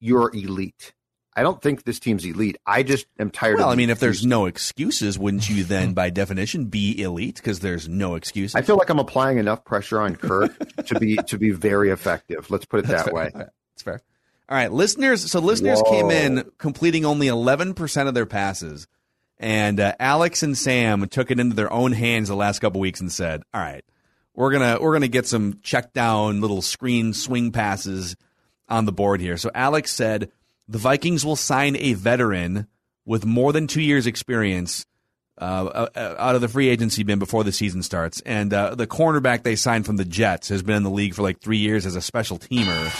your 0.00 0.34
elite. 0.34 0.92
I 1.36 1.42
don't 1.42 1.62
think 1.62 1.84
this 1.84 2.00
team's 2.00 2.24
elite. 2.24 2.56
I 2.66 2.82
just 2.82 3.06
am 3.18 3.30
tired 3.30 3.58
Well, 3.58 3.68
of 3.68 3.72
I 3.72 3.76
mean, 3.76 3.90
if 3.90 4.00
there's 4.00 4.26
no 4.26 4.46
excuses, 4.46 5.16
wouldn't 5.20 5.48
you 5.48 5.62
then, 5.62 5.92
by 5.92 6.10
definition, 6.10 6.64
be 6.64 7.00
elite? 7.00 7.36
Because 7.36 7.60
there's 7.60 7.88
no 7.88 8.16
excuses. 8.16 8.56
I 8.56 8.62
feel 8.62 8.76
like 8.76 8.88
I'm 8.90 8.98
applying 8.98 9.38
enough 9.38 9.64
pressure 9.64 10.00
on 10.00 10.16
Kirk 10.16 10.58
to 10.86 10.98
be 10.98 11.14
to 11.16 11.38
be 11.38 11.50
very 11.50 11.90
effective. 11.90 12.50
Let's 12.50 12.64
put 12.64 12.80
it 12.80 12.86
that 12.88 13.12
way. 13.12 13.30
That's 13.34 13.82
fair. 13.84 14.00
All 14.48 14.56
right, 14.56 14.72
listeners. 14.72 15.30
So 15.30 15.38
listeners 15.38 15.80
Whoa. 15.84 15.92
came 15.92 16.10
in 16.10 16.50
completing 16.58 17.04
only 17.04 17.28
11% 17.28 18.08
of 18.08 18.14
their 18.14 18.26
passes, 18.26 18.88
and 19.38 19.78
uh, 19.78 19.94
Alex 20.00 20.42
and 20.42 20.58
Sam 20.58 21.06
took 21.06 21.30
it 21.30 21.38
into 21.38 21.54
their 21.54 21.72
own 21.72 21.92
hands 21.92 22.28
the 22.28 22.34
last 22.34 22.58
couple 22.58 22.80
weeks 22.80 23.00
and 23.00 23.12
said, 23.12 23.42
"All 23.54 23.60
right, 23.60 23.84
we're 24.34 24.50
gonna 24.50 24.78
we're 24.80 24.94
gonna 24.94 25.06
get 25.06 25.26
some 25.28 25.60
check 25.62 25.92
down 25.92 26.40
little 26.40 26.62
screen 26.62 27.12
swing 27.12 27.52
passes 27.52 28.16
on 28.68 28.84
the 28.84 28.92
board 28.92 29.20
here." 29.20 29.36
So 29.36 29.50
Alex 29.54 29.92
said 29.92 30.30
the 30.68 30.78
Vikings 30.78 31.24
will 31.24 31.36
sign 31.36 31.76
a 31.76 31.94
veteran 31.94 32.66
with 33.04 33.24
more 33.24 33.52
than 33.52 33.66
two 33.66 33.82
years 33.82 34.06
experience. 34.06 34.84
Uh, 35.40 35.86
uh, 35.94 36.16
out 36.18 36.34
of 36.34 36.40
the 36.40 36.48
free 36.48 36.68
agency 36.68 37.04
bin 37.04 37.20
before 37.20 37.44
the 37.44 37.52
season 37.52 37.80
starts, 37.80 38.20
and 38.22 38.52
uh, 38.52 38.74
the 38.74 38.88
cornerback 38.88 39.44
they 39.44 39.54
signed 39.54 39.86
from 39.86 39.96
the 39.96 40.04
Jets 40.04 40.48
has 40.48 40.64
been 40.64 40.74
in 40.74 40.82
the 40.82 40.90
league 40.90 41.14
for 41.14 41.22
like 41.22 41.38
three 41.38 41.58
years 41.58 41.86
as 41.86 41.94
a 41.94 42.00
special 42.00 42.40
teamer. 42.40 42.90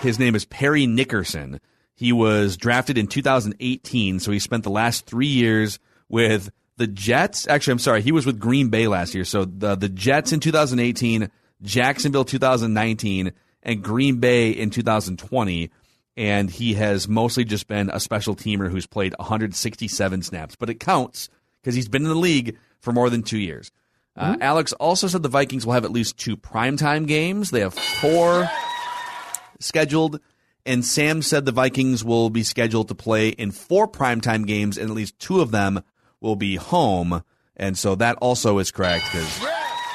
His 0.00 0.18
name 0.18 0.34
is 0.34 0.44
Parry 0.44 0.86
Nickerson. 0.86 1.60
He 1.94 2.12
was 2.12 2.56
drafted 2.56 2.98
in 2.98 3.06
2018, 3.06 4.18
so 4.18 4.32
he 4.32 4.38
spent 4.38 4.64
the 4.64 4.70
last 4.70 5.06
three 5.06 5.26
years 5.26 5.78
with 6.08 6.50
the 6.78 6.86
Jets. 6.86 7.46
Actually, 7.46 7.72
I'm 7.72 7.78
sorry, 7.78 8.00
he 8.00 8.10
was 8.10 8.24
with 8.24 8.40
Green 8.40 8.70
Bay 8.70 8.88
last 8.88 9.14
year. 9.14 9.26
So 9.26 9.44
the 9.44 9.76
the 9.76 9.90
Jets 9.90 10.32
in 10.32 10.40
2018, 10.40 11.30
Jacksonville 11.62 12.24
2019, 12.24 13.32
and 13.62 13.82
Green 13.82 14.18
Bay 14.18 14.50
in 14.50 14.70
2020. 14.70 15.70
And 16.16 16.50
he 16.50 16.74
has 16.74 17.08
mostly 17.08 17.44
just 17.44 17.66
been 17.66 17.88
a 17.90 18.00
special 18.00 18.36
teamer 18.36 18.70
who's 18.70 18.86
played 18.86 19.14
167 19.18 20.22
snaps, 20.22 20.56
but 20.56 20.68
it 20.68 20.80
counts 20.80 21.28
because 21.62 21.74
he's 21.74 21.88
been 21.88 22.02
in 22.02 22.08
the 22.08 22.14
league 22.14 22.58
for 22.80 22.92
more 22.92 23.08
than 23.08 23.22
two 23.22 23.38
years. 23.38 23.70
Uh, 24.16 24.36
Alex 24.40 24.72
also 24.74 25.06
said 25.06 25.22
the 25.22 25.28
Vikings 25.28 25.64
will 25.64 25.72
have 25.72 25.84
at 25.84 25.92
least 25.92 26.18
two 26.18 26.36
primetime 26.36 27.06
games. 27.06 27.50
They 27.50 27.60
have 27.60 27.74
four 27.74 28.50
scheduled. 29.60 30.20
And 30.66 30.84
Sam 30.84 31.22
said 31.22 31.46
the 31.46 31.52
Vikings 31.52 32.04
will 32.04 32.28
be 32.28 32.42
scheduled 32.42 32.88
to 32.88 32.94
play 32.94 33.28
in 33.28 33.50
four 33.50 33.88
primetime 33.88 34.46
games, 34.46 34.76
and 34.76 34.90
at 34.90 34.96
least 34.96 35.18
two 35.18 35.40
of 35.40 35.52
them 35.52 35.82
will 36.20 36.36
be 36.36 36.56
home. 36.56 37.22
And 37.56 37.78
so 37.78 37.94
that 37.94 38.16
also 38.20 38.58
is 38.58 38.70
correct 38.70 39.04
because 39.06 39.40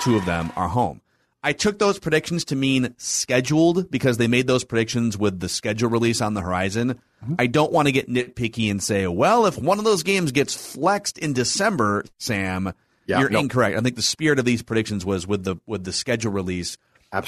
two 0.02 0.16
of 0.16 0.26
them 0.26 0.52
are 0.56 0.68
home. 0.68 1.02
I 1.46 1.54
took 1.54 1.78
those 1.78 2.00
predictions 2.00 2.44
to 2.46 2.56
mean 2.56 2.96
scheduled 2.98 3.92
because 3.92 4.18
they 4.18 4.28
made 4.28 4.48
those 4.48 4.64
predictions 4.64 5.16
with 5.18 5.40
the 5.40 5.48
schedule 5.48 5.90
release 5.92 6.20
on 6.20 6.34
the 6.34 6.42
horizon. 6.42 7.00
Mm-hmm. 7.24 7.36
I 7.38 7.46
don't 7.46 7.72
want 7.72 7.88
to 7.88 7.92
get 7.92 8.10
nitpicky 8.10 8.72
and 8.72 8.82
say, 8.82 9.06
well, 9.06 9.46
if 9.46 9.56
one 9.58 9.78
of 9.78 9.86
those 9.86 10.02
games 10.02 10.32
gets 10.32 10.56
flexed 10.56 11.20
in 11.20 11.34
December, 11.34 12.04
Sam, 12.18 12.74
Yeah, 13.06 13.20
you're 13.20 13.30
no. 13.30 13.40
incorrect. 13.42 13.78
I 13.78 13.82
think 13.82 13.96
the 13.96 14.02
spirit 14.02 14.40
of 14.40 14.46
these 14.46 14.64
predictions 14.64 15.06
was 15.06 15.28
with 15.28 15.44
the 15.44 15.58
with 15.68 15.84
the 15.84 15.94
schedule 15.94 16.32
release 16.32 16.78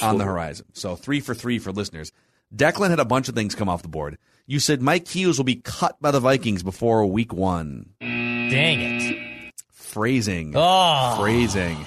on 0.01 0.17
the 0.17 0.25
horizon. 0.25 0.65
So 0.73 0.95
three 0.95 1.19
for 1.19 1.35
three 1.35 1.59
for 1.59 1.71
listeners. 1.71 2.11
Declan 2.55 2.89
had 2.89 2.99
a 2.99 3.05
bunch 3.05 3.29
of 3.29 3.35
things 3.35 3.53
come 3.55 3.69
off 3.69 3.83
the 3.83 3.87
board. 3.87 4.17
You 4.47 4.59
said 4.59 4.81
Mike 4.81 5.07
Hughes 5.07 5.37
will 5.37 5.43
be 5.45 5.57
cut 5.57 6.01
by 6.01 6.09
the 6.11 6.19
Vikings 6.19 6.63
before 6.63 7.05
week 7.05 7.33
one. 7.33 7.89
Dang 7.99 8.81
it. 8.81 9.53
Phrasing. 9.71 10.53
Oh. 10.55 11.17
Phrasing. 11.19 11.77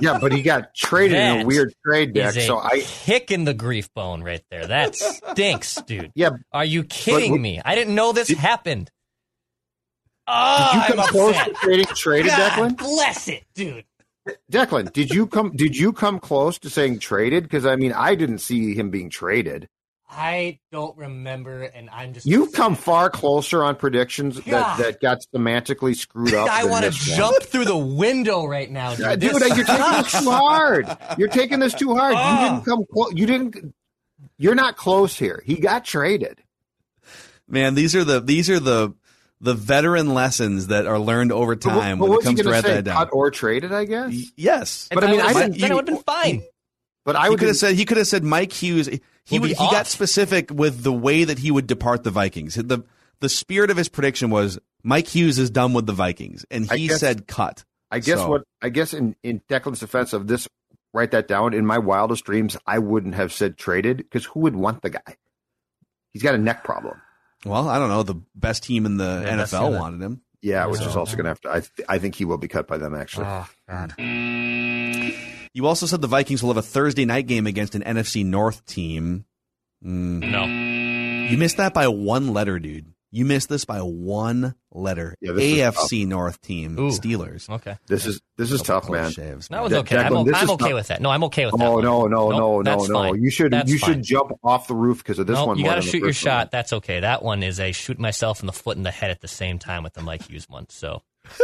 Yeah, 0.00 0.18
but 0.20 0.32
he 0.32 0.42
got 0.42 0.74
traded 0.74 1.16
in 1.18 1.40
a 1.42 1.46
weird 1.46 1.72
trade 1.84 2.12
deck. 2.14 2.34
So 2.34 2.58
I 2.58 2.80
kick 2.80 3.30
in 3.30 3.44
the 3.44 3.54
grief 3.54 3.92
bone 3.94 4.22
right 4.22 4.42
there. 4.50 4.66
That 4.66 4.94
stinks, 5.32 5.76
dude. 5.86 6.12
yeah. 6.14 6.30
Are 6.52 6.64
you 6.64 6.84
kidding 6.84 7.32
But- 7.32 7.40
me? 7.40 7.60
I 7.64 7.74
didn't 7.74 7.94
know 7.94 8.12
this 8.12 8.28
happened. 8.28 8.90
Oh, 10.26 10.70
Did 10.72 10.76
you 10.76 10.82
oh, 10.82 10.86
come 10.88 11.00
I'm 11.00 11.08
close 11.08 11.36
upset. 11.36 11.46
to 11.46 11.54
trading 11.54 11.86
traded, 11.94 12.32
Declan? 12.32 12.76
bless 12.76 13.28
it, 13.28 13.44
dude. 13.54 13.84
Declan, 14.52 14.92
did 14.92 15.08
you 15.10 15.26
come? 15.26 15.52
Did 15.56 15.74
you 15.74 15.90
come 15.92 16.18
close 16.20 16.58
to 16.58 16.68
saying 16.68 16.98
traded? 16.98 17.44
Because 17.44 17.64
I 17.64 17.76
mean, 17.76 17.92
I 17.94 18.14
didn't 18.14 18.38
see 18.40 18.74
him 18.74 18.90
being 18.90 19.08
traded. 19.08 19.68
I 20.10 20.58
don't 20.72 20.96
remember, 20.96 21.62
and 21.64 21.90
I'm 21.90 22.14
just. 22.14 22.24
You've 22.26 22.52
come 22.52 22.74
far 22.74 23.10
closer 23.10 23.62
on 23.62 23.76
predictions 23.76 24.36
that, 24.36 24.46
God. 24.46 24.78
that 24.80 25.00
got 25.02 25.18
semantically 25.34 25.94
screwed 25.94 26.32
up. 26.32 26.48
I 26.50 26.64
want 26.64 26.84
to 26.84 26.90
this 26.90 27.08
one. 27.08 27.16
jump 27.18 27.42
through 27.42 27.66
the 27.66 27.76
window 27.76 28.46
right 28.46 28.70
now, 28.70 28.94
dude. 28.94 29.04
Uh, 29.06 29.16
Dude, 29.16 29.32
you're 29.32 29.40
taking 29.40 29.66
this 29.66 30.12
too 30.12 30.30
hard. 30.30 30.96
You're 31.18 31.28
taking 31.28 31.58
this 31.60 31.74
too 31.74 31.94
hard. 31.94 32.14
Oh. 32.16 32.32
You 32.42 32.48
didn't 32.50 32.64
come 32.64 32.84
close. 32.92 33.12
You 33.14 33.26
didn't. 33.26 33.74
You're 34.38 34.54
not 34.54 34.76
close 34.76 35.16
here. 35.18 35.42
He 35.44 35.56
got 35.56 35.84
traded. 35.84 36.42
Man, 37.46 37.74
these 37.74 37.94
are 37.94 38.04
the 38.04 38.20
these 38.20 38.48
are 38.50 38.60
the 38.60 38.94
the 39.40 39.54
veteran 39.54 40.14
lessons 40.14 40.68
that 40.68 40.86
are 40.86 40.98
learned 40.98 41.32
over 41.32 41.54
But 41.54 41.66
what- 41.74 41.80
time 41.80 41.98
but 41.98 42.04
when 42.04 42.10
what 42.10 42.14
it 42.14 42.16
was 42.16 42.24
he 42.24 42.28
comes 42.36 42.40
to 42.46 42.50
write 42.50 42.64
say? 42.64 42.74
that 42.76 42.84
down. 42.84 42.96
Cut 42.96 43.08
or 43.12 43.30
traded, 43.30 43.72
I 43.72 43.84
guess. 43.84 44.10
Y- 44.12 44.22
Yes. 44.36 44.88
But 44.92 45.04
I 45.04 45.10
mean, 45.10 45.20
I 45.20 45.32
then 45.34 45.50
didn't- 45.52 45.70
it 45.70 45.74
would 45.74 45.88
have 45.88 45.96
been 45.96 46.04
fine. 46.04 46.42
But 47.04 47.16
I 47.16 47.30
would 47.30 47.38
could 47.38 47.48
have 47.48 47.56
said 47.56 47.74
he 47.74 47.84
could 47.84 47.96
have 47.98 48.06
said 48.06 48.22
Mike 48.24 48.52
Hughes. 48.52 48.88
He 49.28 49.38
would, 49.38 49.48
be 49.48 49.54
he 49.54 49.70
got 49.70 49.86
specific 49.86 50.50
with 50.50 50.82
the 50.82 50.92
way 50.92 51.24
that 51.24 51.38
he 51.38 51.50
would 51.50 51.66
depart 51.66 52.02
the 52.04 52.10
Vikings. 52.10 52.54
The 52.54 52.84
the 53.20 53.28
spirit 53.28 53.70
of 53.70 53.76
his 53.76 53.88
prediction 53.88 54.30
was 54.30 54.58
Mike 54.82 55.08
Hughes 55.08 55.38
is 55.38 55.50
done 55.50 55.72
with 55.72 55.86
the 55.86 55.92
Vikings, 55.92 56.44
and 56.50 56.70
he 56.70 56.88
guess- 56.88 57.00
said 57.00 57.26
cut. 57.26 57.64
I 57.90 57.98
guess 58.00 58.18
So- 58.18 58.28
what 58.28 58.42
I 58.62 58.68
guess 58.68 58.92
in 58.94 59.16
in 59.22 59.40
Declan's 59.48 59.80
defense 59.80 60.12
of 60.12 60.26
this, 60.28 60.48
write 60.94 61.10
that 61.12 61.26
down. 61.28 61.52
In 61.54 61.66
my 61.66 61.78
wildest 61.78 62.24
dreams, 62.24 62.56
I 62.66 62.78
wouldn't 62.78 63.14
have 63.14 63.32
said 63.32 63.56
traded 63.58 63.98
because 63.98 64.24
who 64.26 64.40
would 64.40 64.56
want 64.56 64.82
the 64.82 64.90
guy? 64.90 65.16
He's 66.12 66.22
got 66.22 66.34
a 66.34 66.38
neck 66.38 66.64
problem. 66.64 67.00
Well, 67.44 67.68
I 67.68 67.78
don't 67.78 67.88
know. 67.88 68.02
The 68.02 68.20
best 68.34 68.62
team 68.64 68.86
in 68.86 68.96
the 68.96 69.22
Yeah, 69.24 69.36
NFL 69.44 69.78
wanted 69.78 70.00
him. 70.02 70.22
Yeah, 70.40 70.66
which 70.66 70.80
is 70.80 70.96
also 70.96 71.16
going 71.16 71.24
to 71.24 71.30
have 71.30 71.40
to. 71.42 71.50
I 71.50 71.60
th- 71.60 71.86
I 71.88 71.98
think 71.98 72.14
he 72.14 72.24
will 72.24 72.38
be 72.38 72.48
cut 72.48 72.66
by 72.68 72.78
them 72.78 72.94
actually. 72.94 73.26
Oh 73.26 73.48
God. 73.68 73.94
You 75.58 75.66
also 75.66 75.86
said 75.86 76.00
the 76.00 76.06
Vikings 76.06 76.40
will 76.40 76.50
have 76.50 76.56
a 76.56 76.62
Thursday 76.62 77.04
night 77.04 77.26
game 77.26 77.48
against 77.48 77.74
an 77.74 77.82
NFC 77.82 78.24
North 78.24 78.64
team. 78.64 79.24
Mm. 79.84 80.30
No. 80.30 80.44
You 81.32 81.36
missed 81.36 81.56
that 81.56 81.74
by 81.74 81.88
one 81.88 82.32
letter, 82.32 82.60
dude. 82.60 82.92
You 83.10 83.24
missed 83.24 83.48
this 83.48 83.64
by 83.64 83.80
one 83.80 84.54
letter. 84.70 85.16
Yeah, 85.20 85.32
this 85.32 85.42
is 85.42 85.58
AFC 85.58 86.06
North 86.06 86.40
team, 86.42 86.78
Ooh. 86.78 86.90
Steelers. 86.92 87.50
Okay. 87.50 87.76
this 87.88 88.06
is 88.06 88.20
this 88.36 88.52
is 88.52 88.62
tough, 88.62 88.88
man. 88.88 89.10
shaves, 89.10 89.48
That 89.48 89.60
was 89.64 89.72
De- 89.72 89.78
okay. 89.80 89.96
I'm, 89.96 90.12
Declan, 90.12 90.16
o- 90.18 90.24
this 90.24 90.36
I'm 90.36 90.50
okay 90.50 90.64
not- 90.66 90.74
with 90.74 90.86
that. 90.88 91.00
No, 91.00 91.10
I'm 91.10 91.24
okay 91.24 91.46
with 91.46 91.56
that. 91.58 91.66
Oh 91.66 91.72
one. 91.74 91.82
no 91.84 92.06
no 92.06 92.28
Nope, 92.28 92.38
no 92.38 92.56
no 92.58 92.62
that's 92.62 92.88
no! 92.88 92.94
fine. 92.94 93.20
You 93.20 93.30
should 93.32 93.52
That's 93.52 93.68
you 93.68 93.80
fine. 93.80 93.94
should 93.94 94.02
jump 94.04 94.30
off 94.44 94.68
the 94.68 94.76
roof 94.76 94.98
because 94.98 95.18
of 95.18 95.26
this 95.26 95.34
no, 95.34 95.46
one. 95.46 95.58
you 95.58 95.64
got 95.64 95.74
to 95.74 95.82
shoot 95.82 95.98
your 95.98 96.10
first 96.10 96.24
one. 96.24 96.30
shot. 96.32 96.50
That's 96.52 96.72
okay. 96.74 97.00
That 97.00 97.24
one 97.24 97.42
is 97.42 97.58
a 97.58 97.72
shoot 97.72 97.98
myself 97.98 98.38
in 98.40 98.46
the 98.46 98.52
foot 98.52 98.76
and 98.76 98.86
the 98.86 98.92
head 98.92 99.10
at 99.10 99.22
the 99.22 99.26
same 99.28 99.58
time 99.58 99.82
with 99.82 99.94
the 99.94 100.02
Mike 100.02 100.28
Hughes 100.28 100.48
one. 100.48 100.66
So 100.68 101.02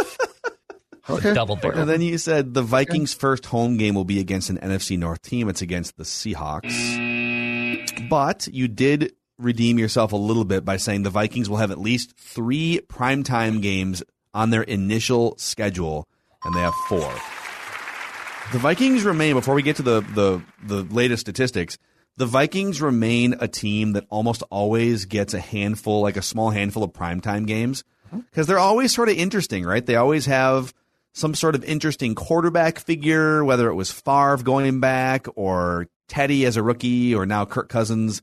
Okay. 1.08 1.34
double 1.34 1.56
barrel. 1.56 1.80
And 1.80 1.88
then 1.88 2.00
you 2.00 2.18
said 2.18 2.54
the 2.54 2.62
Vikings' 2.62 3.12
first 3.12 3.46
home 3.46 3.76
game 3.76 3.94
will 3.94 4.04
be 4.04 4.20
against 4.20 4.50
an 4.50 4.58
NFC 4.58 4.98
North 4.98 5.22
team. 5.22 5.48
It's 5.48 5.62
against 5.62 5.96
the 5.96 6.04
Seahawks. 6.04 8.08
But 8.08 8.48
you 8.48 8.68
did 8.68 9.12
redeem 9.38 9.78
yourself 9.78 10.12
a 10.12 10.16
little 10.16 10.44
bit 10.44 10.64
by 10.64 10.76
saying 10.76 11.02
the 11.02 11.10
Vikings 11.10 11.50
will 11.50 11.58
have 11.58 11.70
at 11.70 11.78
least 11.78 12.16
three 12.16 12.80
primetime 12.88 13.60
games 13.60 14.02
on 14.32 14.50
their 14.50 14.62
initial 14.62 15.36
schedule, 15.38 16.08
and 16.44 16.54
they 16.54 16.60
have 16.60 16.74
four. 16.88 17.12
The 18.52 18.58
Vikings 18.58 19.04
remain, 19.04 19.34
before 19.34 19.54
we 19.54 19.62
get 19.62 19.76
to 19.76 19.82
the, 19.82 20.00
the, 20.00 20.42
the 20.62 20.82
latest 20.94 21.22
statistics, 21.22 21.78
the 22.16 22.26
Vikings 22.26 22.80
remain 22.80 23.34
a 23.40 23.48
team 23.48 23.92
that 23.92 24.06
almost 24.08 24.42
always 24.50 25.06
gets 25.06 25.34
a 25.34 25.40
handful, 25.40 26.02
like 26.02 26.16
a 26.16 26.22
small 26.22 26.50
handful 26.50 26.84
of 26.84 26.92
primetime 26.92 27.46
games, 27.46 27.82
uh-huh. 28.06 28.22
because 28.30 28.46
they're 28.46 28.58
always 28.58 28.94
sort 28.94 29.08
of 29.08 29.16
interesting, 29.16 29.64
right? 29.64 29.84
They 29.84 29.96
always 29.96 30.26
have 30.26 30.72
some 31.14 31.34
sort 31.34 31.54
of 31.54 31.64
interesting 31.64 32.14
quarterback 32.14 32.78
figure, 32.78 33.44
whether 33.44 33.68
it 33.68 33.74
was 33.74 33.90
Favre 33.90 34.42
going 34.42 34.80
back 34.80 35.26
or 35.36 35.86
Teddy 36.08 36.44
as 36.44 36.56
a 36.56 36.62
rookie 36.62 37.14
or 37.14 37.24
now 37.24 37.44
Kirk 37.46 37.68
Cousins, 37.68 38.20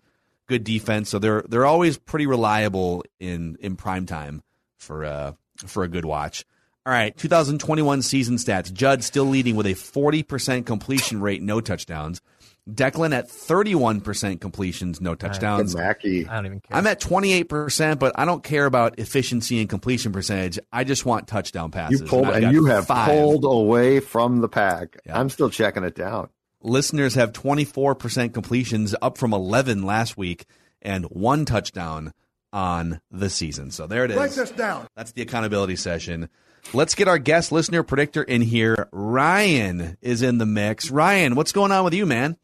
good 0.48 0.64
defense. 0.64 1.10
So 1.10 1.18
they're 1.18 1.44
they're 1.48 1.66
always 1.66 1.98
pretty 1.98 2.28
reliable 2.28 3.04
in 3.20 3.58
in 3.62 3.78
prime 3.78 4.06
time 4.06 4.44
for 4.78 5.06
uh 5.06 5.32
for 5.66 5.84
a 5.84 5.88
good 5.88 6.06
watch. 6.06 6.46
All 6.86 6.92
right, 6.92 7.16
2021 7.16 8.02
season 8.02 8.38
stats. 8.38 8.74
Judd 8.74 9.04
still 9.04 9.26
leading 9.26 9.56
with 9.56 9.68
a 9.68 9.76
40% 9.76 10.66
completion 10.66 11.22
rate, 11.22 11.44
no 11.44 11.62
touchdowns. 11.62 12.22
Declan 12.70 13.14
at 13.14 13.28
31% 13.28 14.40
completions, 14.40 15.02
no 15.02 15.16
touchdowns. 15.16 15.76
Mackey. 15.76 16.28
I 16.28 16.36
don't 16.36 16.46
even 16.46 16.60
care. 16.60 16.78
I'm 16.78 16.86
at 16.86 17.02
28%, 17.02 17.98
but 17.98 18.14
I 18.16 18.26
don't 18.26 18.44
care 18.44 18.66
about 18.66 19.00
efficiency 19.00 19.60
and 19.60 19.68
completion 19.70 20.12
percentage. 20.12 20.60
I 20.72 20.84
just 20.84 21.06
want 21.06 21.28
touchdown 21.28 21.72
passes. 21.72 22.02
You 22.02 22.08
pulled 22.08 22.28
I've 22.28 22.44
and 22.44 22.54
you 22.54 22.66
have 22.66 22.86
five. 22.86 23.10
pulled 23.10 23.46
away 23.46 24.00
from 24.00 24.42
the 24.42 24.48
pack. 24.48 24.98
Yeah. 25.06 25.20
I'm 25.20 25.30
still 25.30 25.50
checking 25.50 25.84
it 25.84 25.96
down. 25.96 26.30
Listeners 26.62 27.16
have 27.16 27.34
24% 27.34 28.34
completions, 28.34 28.94
up 29.02 29.18
from 29.18 29.34
11 29.34 29.82
last 29.82 30.16
week, 30.16 30.46
and 30.82 31.06
one 31.06 31.46
touchdown 31.46 32.14
on 32.54 33.02
the 33.10 33.30
season. 33.32 33.72
So 33.72 33.88
there 33.88 34.06
it 34.06 34.12
is. 34.12 34.18
Write 34.18 34.32
this 34.32 34.52
down. 34.52 34.88
That's 34.96 35.14
the 35.14 35.24
accountability 35.24 35.78
session. 35.78 36.30
Let's 36.74 36.94
get 36.94 37.08
our 37.08 37.18
guest 37.18 37.52
listener 37.52 37.82
predictor 37.82 38.22
in 38.22 38.44
here. 38.44 38.88
Ryan 38.92 39.98
is 40.02 40.22
in 40.22 40.38
the 40.38 40.46
mix. 40.46 40.92
Ryan, 40.92 41.34
what's 41.34 41.52
going 41.52 41.72
on 41.72 41.84
with 41.84 41.96
you, 41.96 42.06
man? 42.06 42.38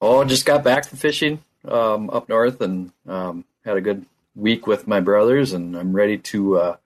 Oh, 0.00 0.24
just 0.24 0.46
got 0.46 0.62
back 0.62 0.86
from 0.86 0.98
fishing 0.98 1.42
um, 1.66 2.10
up 2.10 2.28
north 2.28 2.60
and 2.60 2.92
um, 3.06 3.44
had 3.64 3.76
a 3.76 3.80
good 3.80 4.06
week 4.34 4.66
with 4.66 4.86
my 4.86 5.00
brothers, 5.00 5.52
and 5.52 5.76
I'm 5.76 5.94
ready 5.94 6.18
to 6.18 6.58
uh, 6.58 6.76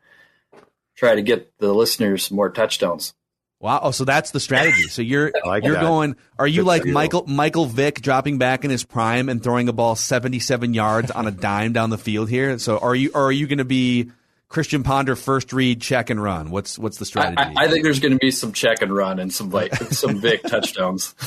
try 0.97 1.14
to 1.14 1.23
get 1.23 1.59
the 1.59 1.73
listeners 1.73 2.31
more 2.31 2.50
touchdowns. 2.50 3.14
Wow. 3.61 3.81
Oh, 3.85 3.90
so 3.92 4.04
that's 4.04 4.33
the 4.33 4.40
strategy. 4.40 4.88
So 4.88 5.02
you're 5.02 5.31
like 5.47 5.64
you're 5.64 5.75
that. 5.75 5.83
going. 5.83 6.16
Are 6.38 6.49
you 6.49 6.62
Good 6.62 6.66
like 6.66 6.83
for 6.83 6.88
you. 6.88 6.95
Michael 6.95 7.25
Michael 7.28 7.66
Vick 7.66 8.00
dropping 8.00 8.38
back 8.38 8.64
in 8.64 8.71
his 8.71 8.83
prime 8.83 9.28
and 9.28 9.42
throwing 9.42 9.69
a 9.69 9.73
ball 9.73 9.95
77 9.95 10.75
yards 10.75 11.11
on 11.12 11.26
a 11.26 11.31
dime 11.31 11.73
down 11.73 11.90
the 11.90 11.99
field 11.99 12.28
here? 12.28 12.59
So 12.59 12.78
are 12.78 12.95
you 12.95 13.12
or 13.14 13.26
are 13.26 13.33
you 13.33 13.47
going 13.47 13.59
to 13.59 13.64
be 13.64 14.11
Christian 14.49 14.83
Ponder 14.83 15.14
first 15.14 15.52
read 15.52 15.81
check 15.81 16.11
and 16.11 16.21
run? 16.21 16.50
What's 16.50 16.76
what's 16.76 16.97
the 16.97 17.04
I, 17.04 17.07
strategy? 17.07 17.57
I, 17.57 17.64
I 17.64 17.69
think 17.69 17.85
there's 17.85 18.00
going 18.00 18.12
to 18.12 18.19
be 18.19 18.33
some 18.33 18.52
check 18.52 18.83
and 18.83 18.92
run 18.92 19.21
and 19.21 19.33
some 19.33 19.50
like 19.50 19.75
some 19.76 20.21
Vick 20.21 20.42
touchdowns. 20.42 21.14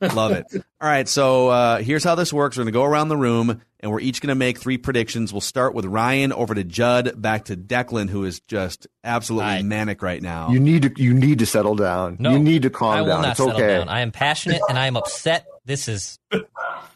Love 0.00 0.32
it. 0.32 0.46
All 0.80 0.88
right, 0.88 1.08
so 1.08 1.48
uh, 1.48 1.78
here's 1.78 2.04
how 2.04 2.14
this 2.14 2.32
works. 2.32 2.56
We're 2.56 2.62
going 2.62 2.72
to 2.72 2.78
go 2.78 2.84
around 2.84 3.08
the 3.08 3.16
room, 3.16 3.60
and 3.80 3.90
we're 3.90 3.98
each 4.00 4.20
going 4.20 4.28
to 4.28 4.34
make 4.36 4.58
three 4.58 4.78
predictions. 4.78 5.32
We'll 5.32 5.40
start 5.40 5.74
with 5.74 5.84
Ryan, 5.86 6.32
over 6.32 6.54
to 6.54 6.62
Judd, 6.62 7.20
back 7.20 7.46
to 7.46 7.56
Declan, 7.56 8.08
who 8.08 8.24
is 8.24 8.38
just 8.40 8.86
absolutely 9.02 9.46
Right. 9.46 9.64
manic 9.64 10.00
right 10.02 10.22
now. 10.22 10.50
You 10.50 10.60
need 10.60 10.82
to 10.82 10.92
you 11.02 11.14
need 11.14 11.40
to 11.40 11.46
settle 11.46 11.74
down. 11.74 12.16
No, 12.20 12.30
you 12.32 12.38
need 12.38 12.62
to 12.62 12.70
calm 12.70 12.94
I 12.96 13.00
will 13.02 13.08
down. 13.08 13.22
not 13.22 13.30
it's 13.32 13.40
okay. 13.40 13.66
down. 13.78 13.88
I 13.88 14.00
am 14.00 14.12
passionate 14.12 14.60
and 14.68 14.78
I 14.78 14.86
am 14.86 14.96
upset. 14.96 15.46
This 15.64 15.88
is 15.88 16.18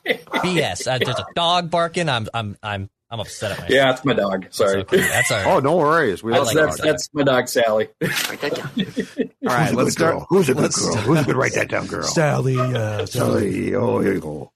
BS. 0.06 0.87
Uh, 0.87 0.99
there's 0.99 1.18
a 1.18 1.26
dog 1.35 1.71
barking. 1.71 2.09
I'm 2.09 2.28
I'm 2.32 2.56
I'm 2.62 2.88
I'm 3.11 3.21
upset 3.21 3.50
at 3.52 3.59
myself. 3.59 3.71
Yeah, 3.71 3.90
it's 3.92 4.04
my 4.04 4.14
dog. 4.14 4.47
Sorry. 4.50 4.76
That's, 4.85 4.92
okay. 4.94 5.02
that's 5.02 5.30
all 5.30 5.37
right. 5.38 5.47
Oh, 5.47 5.59
no 5.61 5.76
worries. 5.76 6.23
We 6.23 6.32
That's, 6.32 6.54
love 6.54 6.66
that's, 6.66 6.76
dogs. 6.78 6.87
that's 6.88 7.09
my 7.12 7.23
dog, 7.25 7.49
Sally. 7.49 7.88
All 9.42 9.49
right, 9.54 9.75
let's 9.75 9.92
start. 9.92 10.22
Who's 10.28 10.49
a 10.49 10.54
good 10.54 10.62
let's- 10.62 10.80
girl? 10.84 10.96
Who's 10.96 11.20
a 11.20 11.25
good 11.25 11.37
write 11.37 11.54
that 11.54 11.68
down 11.68 11.87
girl? 11.87 12.04
Sally. 12.04 12.58
Uh, 12.58 13.06
Sally. 13.06 13.75
Oh, 13.75 13.99
here 14.00 14.14
you 14.14 14.20
go. 14.20 14.28
All 14.30 14.52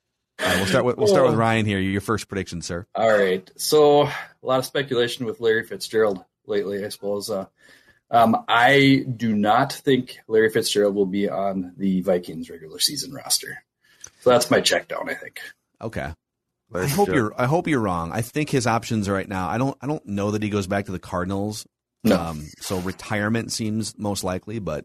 right, 0.47 0.57
we'll 0.57 0.67
start 0.67 0.85
with 0.85 0.97
we'll 0.99 1.07
start 1.09 1.27
with 1.27 1.35
Ryan 1.35 1.65
here. 1.67 1.79
Your 1.81 2.01
first 2.03 2.29
prediction, 2.29 2.61
sir. 2.63 2.87
All 2.95 3.11
right. 3.11 3.51
So 3.57 4.03
a 4.03 4.13
lot 4.43 4.59
of 4.59 4.67
speculation 4.67 5.25
with 5.27 5.41
Larry 5.41 5.65
Fitzgerald 5.67 6.23
lately, 6.47 6.85
I 6.85 6.91
suppose. 6.91 7.31
Uh, 7.31 7.47
um, 8.11 8.45
I 8.47 9.05
do 9.17 9.35
not 9.35 9.73
think 9.73 10.19
Larry 10.29 10.51
Fitzgerald 10.51 10.95
will 10.95 11.07
be 11.07 11.29
on 11.29 11.73
the 11.79 12.03
Vikings 12.03 12.51
regular 12.51 12.79
season 12.79 13.13
roster. 13.13 13.65
So 14.21 14.31
that's 14.31 14.51
my 14.51 14.61
check 14.61 14.89
down, 14.89 15.09
I 15.09 15.15
think. 15.15 15.41
Okay. 15.81 16.13
I 16.75 16.79
hope 16.87 17.07
Fitzgerald. 17.07 17.09
you're. 17.15 17.35
I 17.41 17.47
hope 17.47 17.67
you're 17.67 17.81
wrong. 17.81 18.13
I 18.13 18.21
think 18.23 18.51
his 18.51 18.67
options 18.67 19.09
right 19.09 19.29
now. 19.29 19.49
I 19.49 19.57
don't. 19.57 19.77
I 19.81 19.87
don't 19.87 20.05
know 20.07 20.33
that 20.33 20.43
he 20.43 20.51
goes 20.51 20.67
back 20.67 20.85
to 20.87 20.93
the 20.93 20.99
Cardinals. 20.99 21.67
No. 22.05 22.17
Um, 22.21 22.47
so 22.61 22.79
retirement 22.79 23.51
seems 23.53 23.99
most 23.99 24.23
likely, 24.25 24.59
but 24.59 24.85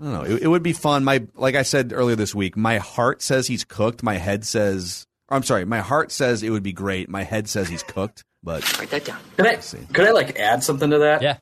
I 0.00 0.04
don't 0.04 0.12
know. 0.12 0.22
It, 0.22 0.42
it 0.42 0.48
would 0.48 0.62
be 0.62 0.72
fun. 0.72 1.04
My 1.04 1.26
like 1.34 1.54
I 1.54 1.62
said 1.62 1.92
earlier 1.94 2.16
this 2.16 2.34
week, 2.34 2.56
my 2.56 2.78
heart 2.78 3.20
says 3.22 3.46
he's 3.46 3.64
cooked. 3.64 4.02
My 4.02 4.16
head 4.16 4.44
says, 4.46 5.06
or 5.28 5.36
I'm 5.36 5.42
sorry, 5.42 5.64
my 5.64 5.80
heart 5.80 6.10
says 6.12 6.42
it 6.42 6.50
would 6.50 6.62
be 6.62 6.72
great. 6.72 7.08
My 7.10 7.22
head 7.24 7.48
says 7.48 7.68
he's 7.68 7.82
cooked, 7.82 8.24
but 8.42 8.78
write 8.78 8.90
that 8.90 9.04
down. 9.04 9.18
Could 9.36 9.46
I, 9.46 9.56
could 9.92 10.08
I 10.08 10.12
like 10.12 10.38
add 10.38 10.64
something 10.64 10.90
to 10.90 10.98
that? 11.00 11.20
Yeah. 11.22 11.36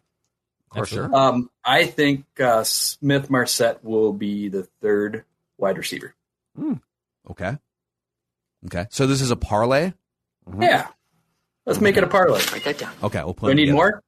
for 0.75 0.85
sure. 0.87 1.15
Um, 1.15 1.51
I 1.65 1.85
think 1.87 2.25
uh, 2.41 2.65
Smith 2.65 3.31
Marsette 3.31 3.85
will 3.85 4.13
be 4.13 4.49
the 4.49 4.65
third 4.83 5.25
wide 5.57 5.79
receiver. 5.79 6.15
Okay. 7.31 7.57
Okay. 8.67 8.87
So 8.91 9.07
this 9.07 9.21
is 9.21 9.31
a 9.31 9.37
parlay. 9.37 9.93
Yeah. 10.59 10.89
Let's 11.69 11.81
make 11.83 11.97
it 11.99 12.03
a 12.03 12.07
parlay. 12.07 12.41
Write 12.51 12.65
that 12.65 12.79
down. 12.79 12.93
Okay, 13.03 13.23
we'll 13.23 13.35
put. 13.35 13.47
Do 13.49 13.51
I 13.53 13.55
need 13.55 13.67
together. 13.67 13.77
more? 13.77 14.03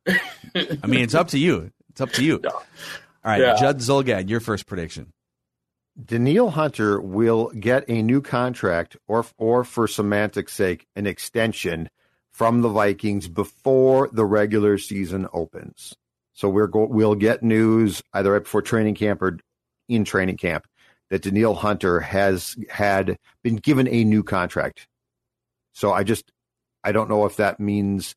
I 0.83 0.87
mean, 0.87 1.01
it's 1.01 1.15
up 1.15 1.29
to 1.29 1.39
you. 1.39 1.71
It's 1.91 2.01
up 2.01 2.11
to 2.13 2.25
you. 2.25 2.41
All 2.45 2.63
right, 3.25 3.41
Yeah. 3.41 3.57
Judd 3.61 3.79
Zulgad, 3.81 4.31
your 4.31 4.41
first 4.41 4.67
prediction. 4.67 5.13
Danielle 6.03 6.51
Hunter 6.51 7.01
will 7.01 7.51
get 7.51 7.85
a 7.89 8.01
new 8.03 8.23
contract, 8.23 8.97
or 9.07 9.27
or 9.37 9.65
for 9.65 9.87
semantics' 9.87 10.55
sake, 10.55 10.87
an 10.97 11.07
extension 11.07 11.91
from 12.33 12.63
the 12.63 12.69
Vikings 12.71 13.29
before 13.29 14.09
the 14.11 14.25
regular 14.25 14.79
season 14.79 15.27
opens. 15.33 15.95
So 16.33 16.49
we're 16.49 16.69
go- 16.69 16.87
we'll 16.87 17.17
get 17.17 17.43
news 17.43 18.03
either 18.15 18.33
right 18.33 18.43
before 18.43 18.63
training 18.63 18.95
camp 18.95 19.21
or 19.21 19.39
in 19.89 20.05
training 20.05 20.39
camp 20.39 20.67
that 21.11 21.23
Danielle 21.23 21.57
Hunter 21.57 22.01
has 22.01 22.57
had 22.71 23.19
been 23.43 23.57
given 23.57 23.87
a 23.89 24.05
new 24.05 24.23
contract. 24.23 24.87
So 25.75 25.93
I 25.93 26.05
just 26.05 26.31
I 26.83 26.93
don't 26.93 27.09
know 27.09 27.27
if 27.27 27.37
that 27.37 27.61
means 27.61 28.15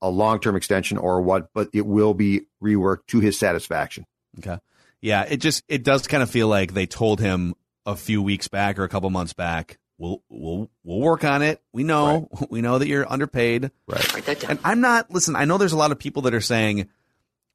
a 0.00 0.08
long 0.08 0.40
term 0.40 0.56
extension 0.56 0.98
or 0.98 1.20
what, 1.22 1.48
but 1.54 1.68
it 1.72 1.86
will 1.86 2.14
be 2.14 2.42
reworked 2.62 3.06
to 3.08 3.20
his 3.20 3.38
satisfaction. 3.38 4.06
Okay. 4.38 4.58
Yeah, 5.00 5.22
it 5.22 5.38
just 5.38 5.64
it 5.68 5.84
does 5.84 6.06
kind 6.06 6.22
of 6.22 6.30
feel 6.30 6.48
like 6.48 6.74
they 6.74 6.86
told 6.86 7.20
him 7.20 7.54
a 7.86 7.96
few 7.96 8.22
weeks 8.22 8.48
back 8.48 8.78
or 8.78 8.84
a 8.84 8.88
couple 8.88 9.10
months 9.10 9.32
back, 9.32 9.78
we'll 9.98 10.22
we'll 10.28 10.70
we'll 10.82 11.00
work 11.00 11.24
on 11.24 11.42
it. 11.42 11.62
We 11.72 11.84
know 11.84 12.28
we 12.50 12.60
know 12.60 12.78
that 12.78 12.88
you're 12.88 13.10
underpaid. 13.10 13.70
Right. 13.86 14.44
And 14.44 14.58
I'm 14.64 14.80
not 14.80 15.10
listen, 15.10 15.36
I 15.36 15.44
know 15.44 15.58
there's 15.58 15.72
a 15.72 15.78
lot 15.78 15.92
of 15.92 15.98
people 15.98 16.22
that 16.22 16.34
are 16.34 16.40
saying, 16.40 16.88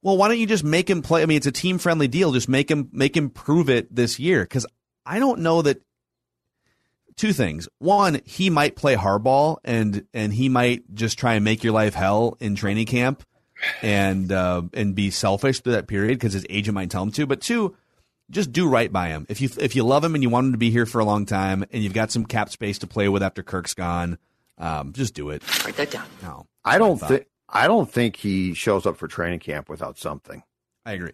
"Well, 0.02 0.18
why 0.18 0.28
don't 0.28 0.40
you 0.40 0.48
just 0.48 0.64
make 0.64 0.90
him 0.90 1.02
play? 1.02 1.24
I 1.24 1.26
mean, 1.26 1.38
it's 1.38 1.48
a 1.48 1.52
team-friendly 1.52 2.08
deal. 2.08 2.32
Just 2.32 2.50
make 2.50 2.70
him 2.70 2.90
make 2.92 3.16
him 3.16 3.30
prove 3.30 3.70
it 3.70 3.94
this 3.94 4.20
year 4.20 4.46
cuz 4.46 4.66
I 5.06 5.20
don't 5.20 5.42
know 5.42 5.62
that 5.62 5.82
two 7.20 7.34
things. 7.34 7.68
One, 7.78 8.22
he 8.26 8.50
might 8.50 8.76
play 8.76 8.96
hardball 8.96 9.58
and 9.64 10.06
and 10.14 10.34
he 10.34 10.50
might 10.50 10.94
just 10.96 11.20
try 11.20 11.34
and 11.36 11.44
make 11.46 11.64
your 11.64 11.74
life 11.74 11.94
hell 11.94 12.38
in 12.40 12.56
training 12.56 12.88
camp 12.88 13.24
and 13.82 14.32
uh, 14.32 14.62
and 14.74 14.96
be 14.96 15.12
selfish 15.12 15.60
through 15.60 15.74
that 15.74 15.88
period 15.88 16.18
because 16.18 16.34
his 16.34 16.46
agent 16.50 16.76
might 16.76 16.90
tell 16.90 17.04
him 17.04 17.12
to. 17.12 17.28
But 17.28 17.42
two, 17.42 17.76
just 18.32 18.52
do 18.52 18.68
right 18.68 18.92
by 18.92 19.10
him. 19.10 19.26
If 19.30 19.42
you 19.42 19.50
if 19.60 19.76
you 19.76 19.84
love 19.84 20.04
him 20.04 20.16
and 20.16 20.24
you 20.24 20.30
want 20.30 20.48
him 20.48 20.52
to 20.54 20.58
be 20.58 20.72
here 20.72 20.86
for 20.86 21.00
a 21.00 21.06
long 21.06 21.26
time 21.26 21.66
and 21.72 21.84
you've 21.84 21.94
got 21.94 22.12
some 22.12 22.26
cap 22.26 22.50
space 22.50 22.80
to 22.80 22.88
play 22.88 23.10
with 23.10 23.22
after 23.22 23.44
Kirk's 23.44 23.74
gone, 23.74 24.18
um, 24.58 24.94
just 24.94 25.14
do 25.14 25.30
it. 25.30 25.44
Write 25.66 25.76
that 25.76 25.92
down. 25.92 26.06
No, 26.22 26.46
I 26.64 26.78
don't 26.78 26.98
think 27.00 27.26
I 27.50 27.68
don't 27.68 27.92
think 27.92 28.16
he 28.16 28.54
shows 28.54 28.86
up 28.86 28.98
for 28.98 29.08
training 29.08 29.40
camp 29.40 29.70
without 29.70 29.98
something. 29.98 30.42
I 30.86 30.94
agree. 30.94 31.14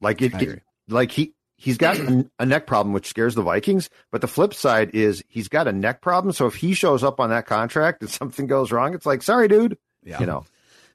Like 0.00 0.22
it, 0.22 0.34
I 0.34 0.40
agree. 0.40 0.54
it- 0.56 0.62
like 0.88 1.10
he 1.10 1.32
he's 1.56 1.76
got 1.78 1.98
a- 1.98 2.28
a 2.38 2.46
neck 2.46 2.66
problem 2.66 2.92
which 2.92 3.06
scares 3.08 3.34
the 3.34 3.42
Vikings, 3.42 3.90
but 4.12 4.20
the 4.20 4.28
flip 4.28 4.54
side 4.54 4.90
is 4.94 5.22
he's 5.28 5.48
got 5.48 5.66
a 5.68 5.72
neck 5.72 6.00
problem. 6.00 6.32
So 6.32 6.46
if 6.46 6.54
he 6.56 6.74
shows 6.74 7.02
up 7.04 7.20
on 7.20 7.30
that 7.30 7.46
contract 7.46 8.02
and 8.02 8.10
something 8.20 8.46
goes 8.46 8.72
wrong, 8.72 8.94
it's 8.94 9.06
like, 9.06 9.22
sorry, 9.22 9.48
dude. 9.48 9.78
Yeah. 10.04 10.20
You 10.20 10.26
know. 10.26 10.44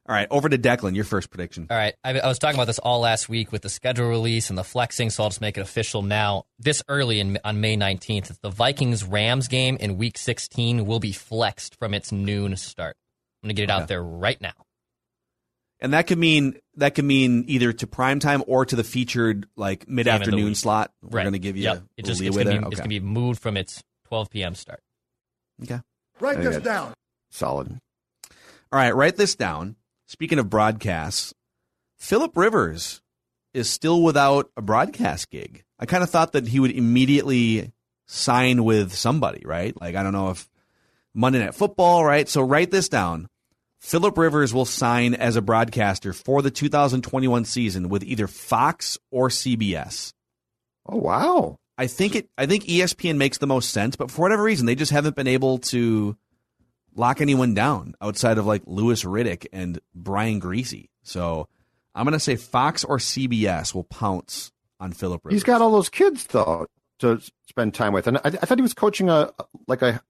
All 0.10 0.16
right, 0.16 0.28
over 0.32 0.50
to 0.50 0.58
Declan. 0.58 0.96
Your 0.96 1.06
first 1.06 1.30
prediction. 1.30 1.68
All 1.70 1.78
right. 1.78 1.94
I, 2.04 2.20
I 2.20 2.28
was 2.28 2.40
talking 2.40 2.56
about 2.56 2.66
this 2.66 2.80
all 2.80 3.02
last 3.02 3.30
week 3.30 3.52
with 3.52 3.62
the 3.62 3.70
schedule 3.70 4.08
release 4.10 4.50
and 4.50 4.58
the 4.58 4.64
flexing, 4.64 5.12
so 5.12 5.22
I'll 5.24 5.30
just 5.30 5.42
make 5.42 5.58
it 5.58 5.62
official 5.62 6.02
now. 6.02 6.46
This 6.58 6.82
early 6.90 7.20
in, 7.20 7.38
on 7.46 7.62
May 7.62 7.78
19th, 7.78 8.40
the 8.42 8.50
Vikings 8.50 9.04
Rams 9.04 9.48
game 9.48 9.78
in 9.80 9.98
week 9.98 10.18
16 10.18 10.88
will 10.88 11.00
be 11.00 11.12
flexed 11.12 11.76
from 11.78 11.94
its 11.94 12.12
noon 12.12 12.58
start. 12.58 12.98
I'm 13.44 13.48
going 13.48 13.56
to 13.56 13.62
get 13.62 13.70
it 13.70 13.74
Okay. 13.74 13.82
out 13.84 13.88
there 13.88 14.04
right 14.04 14.42
now. 14.42 14.54
And 15.82 15.94
that 15.94 16.06
could 16.08 16.20
mean 16.20 16.58
that 16.76 16.94
could 16.96 17.06
mean 17.06 17.44
either 17.48 17.74
to 17.74 17.88
prime 17.88 18.20
time 18.20 18.44
or 18.48 18.66
to 18.66 18.76
the 18.76 18.84
featured 18.84 19.48
like 19.56 19.88
mid 19.90 20.06
Game 20.06 20.14
of 20.16 20.20
the 20.22 20.26
afternoon 20.28 20.56
slot. 20.56 20.92
We're 21.02 21.18
Right. 21.18 21.24
going 21.24 21.34
to 21.34 21.40
give 21.40 21.58
you 21.58 21.64
Yep. 21.64 21.78
a 21.78 21.84
It 21.98 22.06
just, 22.06 22.22
it's 22.22 22.36
going 22.36 22.48
there. 22.48 22.62
to 22.70 22.88
be 22.88 23.00
moved 23.00 23.42
from 23.42 23.58
its 23.58 23.84
12 24.06 24.30
p.m. 24.30 24.56
start. 24.56 24.82
okay. 25.64 25.82
Write 26.20 26.38
I 26.38 26.42
this 26.44 26.64
down. 26.64 26.94
Solid. 27.32 27.80
All 28.72 28.80
right, 28.80 28.96
write 28.96 29.16
this 29.18 29.36
down. 29.36 29.76
Speaking 30.08 30.38
of 30.40 30.50
broadcasts, 30.50 31.34
Philip 31.98 32.36
Rivers 32.38 33.02
is 33.54 33.70
still 33.70 34.02
without 34.04 34.50
a 34.56 34.62
broadcast 34.62 35.30
gig. 35.30 35.64
I 35.80 35.86
kind 35.88 36.04
of 36.04 36.10
thought 36.10 36.34
that 36.34 36.48
he 36.48 36.60
would 36.60 36.72
immediately 36.72 37.72
sign 38.08 38.64
with 38.64 38.94
somebody, 38.94 39.42
right? 39.46 39.80
Like 39.82 39.96
I 39.96 40.04
don't 40.04 40.14
know 40.14 40.30
if 40.30 40.48
Monday 41.14 41.40
Night 41.40 41.56
Football, 41.56 42.06
right? 42.06 42.30
So 42.30 42.42
write 42.42 42.70
this 42.72 42.88
down. 42.88 43.28
Philip 43.82 44.16
Rivers 44.16 44.54
will 44.54 44.66
sign 44.66 45.16
as 45.16 45.36
a 45.36 45.42
broadcaster 45.42 46.14
for 46.14 46.44
the 46.44 46.52
2021 46.52 47.46
season 47.46 47.90
with 47.90 48.04
either 48.04 48.28
Fox 48.28 49.00
or 49.10 49.30
CBS. 49.30 50.14
Oh 50.88 50.98
wow. 50.98 51.58
I 51.80 51.88
think 51.88 52.16
it. 52.16 52.30
I 52.38 52.46
think 52.46 52.66
ESPN 52.66 53.18
makes 53.18 53.40
the 53.40 53.48
most 53.48 53.72
sense, 53.72 53.96
but 53.96 54.12
for 54.12 54.22
whatever 54.22 54.44
reason, 54.44 54.68
they 54.68 54.76
just 54.76 54.92
haven't 54.92 55.16
been 55.16 55.28
able 55.28 55.58
to 55.60 56.16
lock 56.96 57.22
anyone 57.22 57.56
down 57.56 57.96
outside 58.00 58.38
of 58.38 58.46
like 58.46 58.62
Louis 58.68 59.04
Riddick 59.04 59.48
and 59.52 59.80
Brian 59.96 60.40
Griese. 60.40 60.90
So 61.02 61.48
I'm 61.96 62.06
going 62.06 62.14
to 62.14 62.20
say 62.20 62.36
Fox 62.36 62.84
or 62.84 63.00
CBS 63.00 63.74
will 63.74 63.84
pounce 63.84 64.52
on 64.80 64.92
Philip 64.92 65.26
Rivers. 65.26 65.38
He's 65.38 65.44
got 65.44 65.62
all 65.62 65.72
those 65.72 65.90
kids 65.90 66.28
though 66.28 66.68
to 67.00 67.20
spend 67.48 67.74
time 67.74 67.94
with, 67.94 68.06
and 68.06 68.18
I, 68.18 68.22
I 68.26 68.30
thought 68.30 68.60
he 68.60 68.64
was 68.64 68.76
coaching 68.76 69.10
a 69.10 69.34
like 69.68 69.82
a 69.82 70.04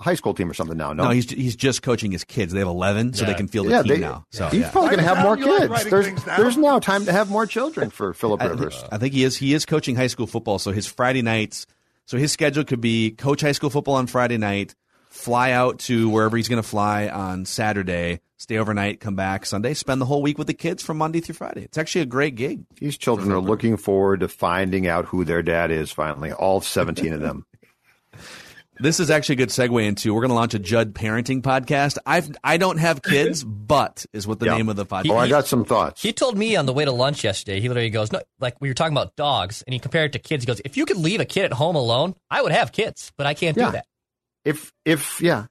high 0.00 0.14
school 0.14 0.34
team 0.34 0.50
or 0.50 0.54
something 0.54 0.76
now. 0.76 0.92
No, 0.92 1.04
no, 1.04 1.10
he's 1.10 1.30
he's 1.30 1.56
just 1.56 1.82
coaching 1.82 2.12
his 2.12 2.24
kids. 2.24 2.52
They 2.52 2.60
have 2.60 2.68
11, 2.68 3.14
so 3.14 3.22
Yeah. 3.24 3.32
they 3.32 3.36
can 3.36 3.48
field 3.48 3.66
a 3.66 3.70
yeah, 3.70 3.82
team 3.82 3.94
they, 3.94 3.98
now. 4.00 4.24
So 4.30 4.48
he's 4.48 4.60
yeah. 4.60 4.70
probably 4.70 4.90
going 4.90 5.00
to 5.00 5.04
have 5.14 5.22
more 5.22 5.36
down, 5.36 5.46
you 5.46 5.68
like 5.68 5.82
kids. 5.82 5.90
There's 5.90 6.24
there's 6.24 6.56
now 6.56 6.78
time 6.78 7.04
to 7.06 7.12
have 7.12 7.30
more 7.30 7.46
children 7.46 7.90
for 7.90 8.14
Philip 8.14 8.40
I, 8.42 8.46
Rivers. 8.46 8.84
I 8.92 8.98
think 8.98 9.14
he 9.14 9.24
is. 9.24 9.36
He 9.36 9.54
is 9.54 9.66
coaching 9.66 9.96
high 9.96 10.06
school 10.06 10.26
football. 10.26 10.58
So 10.58 10.70
his 10.72 10.86
Friday 10.86 11.22
nights. 11.22 11.66
So 12.06 12.16
his 12.16 12.32
schedule 12.32 12.64
could 12.64 12.80
be 12.80 13.10
coach 13.10 13.42
high 13.42 13.52
school 13.52 13.68
football 13.68 13.96
on 13.96 14.06
Friday 14.06 14.38
night, 14.38 14.74
fly 15.10 15.50
out 15.50 15.78
to 15.80 16.08
wherever 16.08 16.38
he's 16.38 16.48
going 16.48 16.62
to 16.62 16.66
fly 16.66 17.06
on 17.08 17.44
Saturday, 17.44 18.20
stay 18.38 18.56
overnight, 18.56 18.98
come 18.98 19.14
back 19.14 19.44
Sunday, 19.44 19.74
spend 19.74 20.00
the 20.00 20.06
whole 20.06 20.22
week 20.22 20.38
with 20.38 20.46
the 20.46 20.54
kids 20.54 20.82
from 20.82 20.96
Monday 20.96 21.20
through 21.20 21.34
Friday. 21.34 21.64
It's 21.64 21.76
actually 21.76 22.00
a 22.00 22.06
great 22.06 22.34
gig. 22.34 22.64
These 22.76 22.96
children 22.96 23.30
are 23.30 23.40
looking 23.40 23.76
forward 23.76 24.20
to 24.20 24.28
finding 24.28 24.86
out 24.86 25.04
who 25.04 25.26
their 25.26 25.42
dad 25.42 25.70
is. 25.70 25.90
Finally, 25.92 26.32
all 26.32 26.62
17 26.62 27.12
of 27.12 27.20
them. 27.20 27.44
This 28.80 29.00
is 29.00 29.10
actually 29.10 29.34
a 29.34 29.36
good 29.38 29.48
segue 29.48 29.84
into. 29.84 30.14
We're 30.14 30.20
going 30.20 30.28
to 30.30 30.34
launch 30.36 30.54
a 30.54 30.58
Judd 30.60 30.94
parenting 30.94 31.42
podcast. 31.42 31.98
I've 32.06 32.30
I 32.44 32.58
don't 32.58 32.78
have 32.78 33.02
kids, 33.02 33.42
but 33.42 34.06
is 34.12 34.24
what 34.26 34.38
the 34.38 34.46
Yeah. 34.46 34.56
name 34.56 34.68
of 34.68 34.76
the 34.76 34.86
podcast. 34.86 35.10
Oh, 35.10 35.16
I 35.16 35.28
got 35.28 35.48
some 35.48 35.64
thoughts. 35.64 36.00
He 36.00 36.12
told 36.12 36.38
me 36.38 36.54
on 36.54 36.66
the 36.66 36.72
way 36.72 36.84
to 36.84 36.92
lunch 36.92 37.24
yesterday, 37.24 37.60
he 37.60 37.68
literally 37.68 37.90
goes, 37.90 38.12
no, 38.12 38.20
like 38.38 38.60
we 38.60 38.68
were 38.68 38.74
talking 38.74 38.92
about 38.96 39.16
dogs, 39.16 39.62
and 39.66 39.74
he 39.74 39.80
compared 39.80 40.10
it 40.10 40.12
to 40.12 40.18
kids. 40.20 40.44
He 40.44 40.46
goes, 40.46 40.60
if 40.64 40.76
you 40.76 40.86
could 40.86 40.96
leave 40.96 41.18
a 41.20 41.24
kid 41.24 41.44
at 41.46 41.52
home 41.54 41.74
alone, 41.74 42.14
I 42.30 42.40
would 42.40 42.52
have 42.52 42.70
kids, 42.70 43.10
but 43.16 43.26
I 43.26 43.34
can't 43.34 43.56
Yeah. 43.56 43.66
do 43.66 43.72
that. 43.72 43.86
If 44.44 44.72
if 44.84 45.20
yeah, 45.20 45.46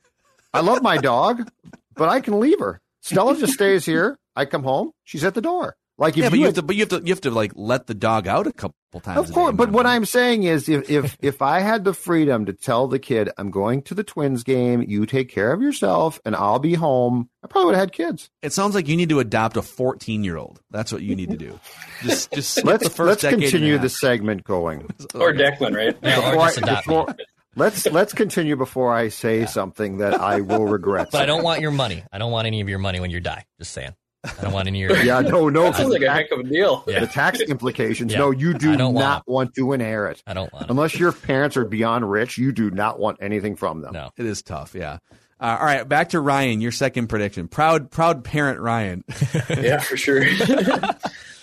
I 0.54 0.62
love 0.62 0.82
my 0.82 0.96
dog, 0.98 1.50
but 1.96 2.08
I 2.08 2.22
can 2.22 2.40
leave 2.40 2.60
her. 2.60 2.80
Stella 3.02 3.36
just 3.38 3.54
stays 3.54 3.86
here. 3.86 4.18
I 4.38 4.46
come 4.46 4.64
home, 4.64 4.92
she's 5.04 5.26
at 5.26 5.34
the 5.34 5.42
door. 5.42 5.76
Like 5.98 6.14
if 6.16 6.24
yeah, 6.24 6.30
but 6.30 6.36
you 6.36 6.40
you 6.42 6.46
had- 6.46 6.56
have 6.56 6.56
to, 6.56 6.62
but 6.68 6.76
you 6.78 6.82
have 6.84 6.90
to, 6.90 7.02
you 7.04 7.10
have 7.14 7.22
to 7.22 7.32
like 7.32 7.52
let 7.56 7.88
the 7.88 7.94
dog 7.94 8.28
out 8.28 8.48
a 8.48 8.54
couple 8.54 8.76
times. 8.87 8.87
Of 8.94 9.30
a 9.30 9.34
course, 9.34 9.52
day, 9.52 9.58
but 9.58 9.72
what. 9.72 9.86
I'm 9.86 10.06
saying 10.06 10.44
is, 10.44 10.70
if 10.70 10.90
if 10.90 11.18
if 11.22 11.42
I 11.42 11.60
had 11.60 11.84
the 11.84 11.94
freedom 11.94 12.46
to 12.46 12.54
tell 12.54 12.88
the 12.88 13.00
kid, 13.00 13.30
"I'm 13.38 13.52
going 13.52 13.82
to 13.84 13.94
the 13.94 14.04
Twins 14.04 14.44
game. 14.44 14.82
You 14.82 15.06
take 15.06 15.30
care 15.30 15.52
of 15.52 15.62
yourself, 15.62 16.22
and 16.26 16.36
I'll 16.36 16.60
be 16.60 16.74
home," 16.74 17.30
I 17.44 17.48
probably 17.48 17.68
would 17.68 17.76
have 17.76 17.90
had 17.90 17.92
kids. 17.92 18.30
It 18.42 18.54
sounds 18.54 18.76
like 18.76 18.88
you 18.88 18.96
need 18.96 19.10
to 19.10 19.20
adopt 19.20 19.58
a 19.58 19.62
14 19.62 20.24
year 20.24 20.38
old. 20.38 20.62
That's 20.72 20.92
what 20.92 21.02
you 21.02 21.16
need 21.16 21.32
to 21.32 21.38
do. 21.38 21.60
Just 22.04 22.32
just 22.32 22.64
Let's 22.64 22.84
the 22.84 22.90
1st 22.90 23.06
let's 23.08 23.22
decade 23.22 23.34
and 23.34 23.44
a 23.44 23.46
continue 23.48 23.78
the 23.78 23.90
segment 23.90 24.44
going. 24.44 24.88
Or 25.16 25.34
Declan, 25.34 25.76
right? 25.76 25.98
Yeah, 26.02 26.20
or 26.30 26.32
Before 26.32 26.46
just 26.48 26.58
I, 26.58 26.62
adopt 26.62 26.88
before. 26.88 27.16
Let's 27.56 27.86
let's 27.88 28.14
continue 28.14 28.56
before 28.56 28.94
I 28.94 29.10
say 29.10 29.46
something 29.48 29.98
that 29.98 30.14
I 30.20 30.42
will 30.42 30.66
regret. 30.66 31.10
But 31.12 31.24
I 31.24 31.26
don't 31.26 31.44
want 31.44 31.60
your 31.60 31.72
money. 31.72 32.04
I 32.12 32.20
don't 32.20 32.32
want 32.32 32.46
any 32.46 32.62
of 32.62 32.70
your 32.70 32.80
money 32.80 33.00
when 33.00 33.10
you 33.10 33.20
die. 33.20 33.46
Just 33.58 33.72
saying. 33.72 33.96
I 34.40 34.42
don't 34.42 34.54
want 34.54 34.68
any 34.68 34.84
of 34.84 34.92
your. 34.92 35.04
Yeah, 35.04 35.22
no, 35.22 35.50
no. 35.50 35.64
That 35.64 35.76
sounds 35.76 35.90
like 35.90 36.02
a 36.02 36.12
heck 36.12 36.32
of 36.32 36.40
a 36.40 36.44
deal. 36.44 36.84
Yeah. 36.88 37.02
The 37.02 37.08
tax 37.08 37.40
implications. 37.40 38.12
Yeah. 38.12 38.20
No, 38.20 38.32
you 38.32 38.54
do 38.54 38.76
don't 38.76 38.94
want 38.94 39.06
not 39.06 39.28
want 39.28 39.56
to 39.56 39.74
inherit. 39.74 40.22
I 40.28 40.34
don't 40.34 40.52
want 40.52 40.66
it. 40.66 40.72
Unless 40.72 41.00
your 41.00 41.12
parents 41.12 41.58
are 41.58 41.66
beyond 41.66 42.10
rich, 42.10 42.38
you 42.38 42.52
do 42.52 42.72
not 42.72 43.00
want 43.00 43.18
anything 43.22 43.56
from 43.56 43.82
them. 43.82 43.94
No. 43.94 44.12
It 44.18 44.26
is 44.26 44.42
tough, 44.42 44.76
yeah. 44.76 44.98
Uh, 45.40 45.58
all 45.60 45.66
right, 45.66 45.88
back 45.88 46.10
to 46.10 46.20
Ryan. 46.20 46.62
Your 46.62 46.72
second 46.72 47.08
prediction. 47.08 47.48
Proud, 47.48 47.92
proud 47.92 48.24
parent 48.24 48.60
Ryan. 48.60 49.04
Yeah, 49.50 49.80
for 49.80 49.98
sure. 49.98 50.24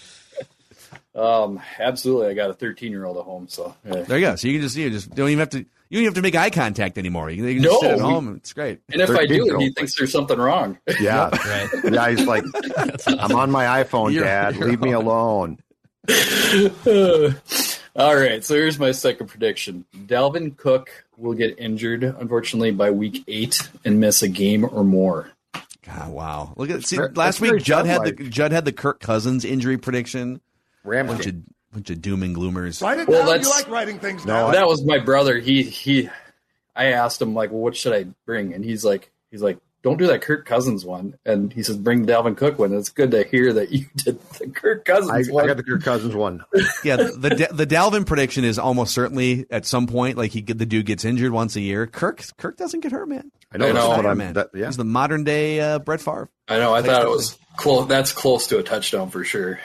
um, 1.15 1.61
absolutely. 1.79 2.29
I 2.29 2.35
got 2.35 2.51
a 2.51 2.55
13 2.55 2.91
year 2.91 3.05
old 3.05 3.17
at 3.19 3.25
home, 3.25 3.47
so 3.49 3.75
yeah. 3.85 4.03
There 4.03 4.19
you 4.19 4.25
go. 4.27 4.37
So 4.37 4.49
you 4.49 4.55
can 4.55 4.63
just 4.63 4.77
you 4.77 4.91
just 4.91 5.15
don't 5.15 5.29
even 5.29 5.39
have 5.41 5.51
to 5.51 5.59
you 5.59 5.65
don't 5.99 6.03
even 6.03 6.05
have 6.07 6.15
to 6.15 6.23
make 6.23 6.35
eye 6.35 6.51
contact 6.51 6.99
anymore. 6.99 7.31
You 7.31 7.43
can, 7.55 7.63
just 7.63 7.73
No, 7.73 7.81
sit 7.81 7.91
at 7.93 8.01
home. 8.01 8.29
and 8.29 8.37
It's 8.39 8.53
great. 8.53 8.81
And 8.93 9.01
if 9.03 9.11
I 9.11 9.27
do, 9.27 9.35
13-year-old. 9.41 9.63
he 9.63 9.71
thinks 9.71 9.97
there's 9.97 10.11
something 10.13 10.39
wrong. 10.39 10.79
Yeah. 11.01 11.29
Right. 11.31 11.69
Yeah, 11.93 12.11
he's 12.11 12.27
like, 12.27 12.45
I'm 13.07 13.33
on 13.37 13.51
my 13.51 13.83
iPhone, 13.85 14.13
You're- 14.13 14.25
Dad. 14.27 14.57
you're 14.57 14.69
Leave 14.71 14.81
me 14.81 14.93
alone. 14.93 15.59
All 17.97 18.17
right, 18.17 18.43
so 18.45 18.55
here's 18.55 18.79
my 18.79 18.91
second 18.91 19.29
prediction. 19.29 19.85
Dalvin 19.97 20.57
Cook 20.57 21.05
will 21.17 21.35
get 21.35 21.59
injured, 21.59 22.03
unfortunately, 22.03 22.73
by 22.73 22.91
week 22.91 23.23
eight 23.29 23.69
and 23.85 24.01
miss 24.01 24.23
a 24.23 24.29
game 24.29 24.65
or 24.65 24.83
more. 24.83 25.31
God, 25.87 26.11
wow. 26.11 26.55
Look 26.57 26.71
at 26.71 26.85
see, 26.85 26.99
last 26.99 27.41
week. 27.41 27.63
Judd 27.63 27.87
had 27.87 28.03
the 28.03 28.11
Judd-like. 28.13 28.31
Judd 28.31 28.53
had 28.53 28.65
the 28.65 28.73
Kirk 28.73 28.99
Cousins 29.01 29.45
injury 29.45 29.79
prediction. 29.79 30.41
Rams 30.85 31.09
Bunch 31.11 31.25
game. 31.25 31.45
of 31.49 31.73
bunch 31.73 31.91
of 31.91 32.01
doom 32.03 32.23
and 32.23 32.37
gloomers. 32.37 32.81
Write 32.83 33.01
it 33.01 33.09
Well, 33.09 33.27
down. 33.27 33.43
You 33.43 33.51
like 33.51 33.69
writing 33.69 33.99
things 33.99 34.25
No, 34.25 34.35
down. 34.35 34.53
that 34.53 34.67
was 34.69 34.85
my 34.85 34.99
brother. 34.99 35.39
He 35.39 35.63
he. 35.65 36.09
I 36.77 36.87
asked 36.93 37.21
him 37.23 37.35
like, 37.35 37.51
well, 37.51 37.61
"What 37.61 37.77
should 37.77 37.93
I 37.93 38.05
bring?" 38.27 38.53
And 38.53 38.65
he's 38.65 38.85
like, 38.85 39.11
"He's 39.31 39.43
like, 39.43 39.59
don't 39.83 39.97
do 39.99 40.07
that 40.09 40.23
Kirk 40.23 40.45
Cousins 40.47 40.85
one." 40.85 41.15
And 41.25 41.53
he 41.53 41.63
says, 41.63 41.77
"Bring 41.77 42.05
the 42.05 42.13
Dalvin 42.13 42.37
Cook 42.37 42.59
one." 42.59 42.73
It's 42.75 42.89
good 42.89 43.11
to 43.13 43.23
hear 43.25 43.53
that 43.53 43.71
you 43.71 43.87
did 43.97 44.21
the 44.39 44.49
Kirk 44.49 44.85
Cousins 44.85 45.29
I 45.29 45.33
one. 45.33 45.45
I 45.45 45.47
got 45.49 45.57
the 45.57 45.63
Kirk 45.63 45.83
Cousins 45.83 46.15
one. 46.15 46.45
Yeah, 46.85 46.97
the 46.97 47.47
the, 47.51 47.55
the 47.55 47.67
Dalvin 47.67 48.05
prediction 48.07 48.45
is 48.45 48.59
almost 48.59 48.93
certainly 48.93 49.47
at 49.51 49.65
some 49.67 49.87
point 49.87 50.19
like 50.19 50.33
he 50.33 50.43
the 50.43 50.67
dude 50.67 50.87
gets 50.87 51.05
injured 51.05 51.33
once 51.33 51.55
a 51.57 51.61
year. 51.61 51.87
Kirk 51.87 52.23
Kirk 52.39 52.57
doesn't 52.57 52.81
get 52.81 52.93
hurt, 52.93 53.09
man. 53.09 53.31
I 53.53 53.57
know, 53.59 53.67
I 53.69 53.73
that's 53.73 53.85
know. 53.85 53.97
what 53.97 54.07
I'm. 54.07 54.19
man. 54.19 54.33
That, 54.35 54.51
yeah. 54.53 54.67
He's 54.67 54.77
the 54.77 54.85
modern 54.85 55.23
day 55.25 55.61
uh, 55.61 55.79
Brett 55.79 56.01
Favre. 56.01 56.29
I 56.49 56.59
know. 56.59 56.75
I 56.75 56.83
thought 56.83 57.03
it 57.03 57.09
was 57.09 57.39
close. 57.57 57.87
That's 57.89 58.13
close 58.13 58.49
to 58.49 58.59
a 58.59 58.63
touchdown 58.65 59.11
for 59.11 59.23
sure. 59.25 59.61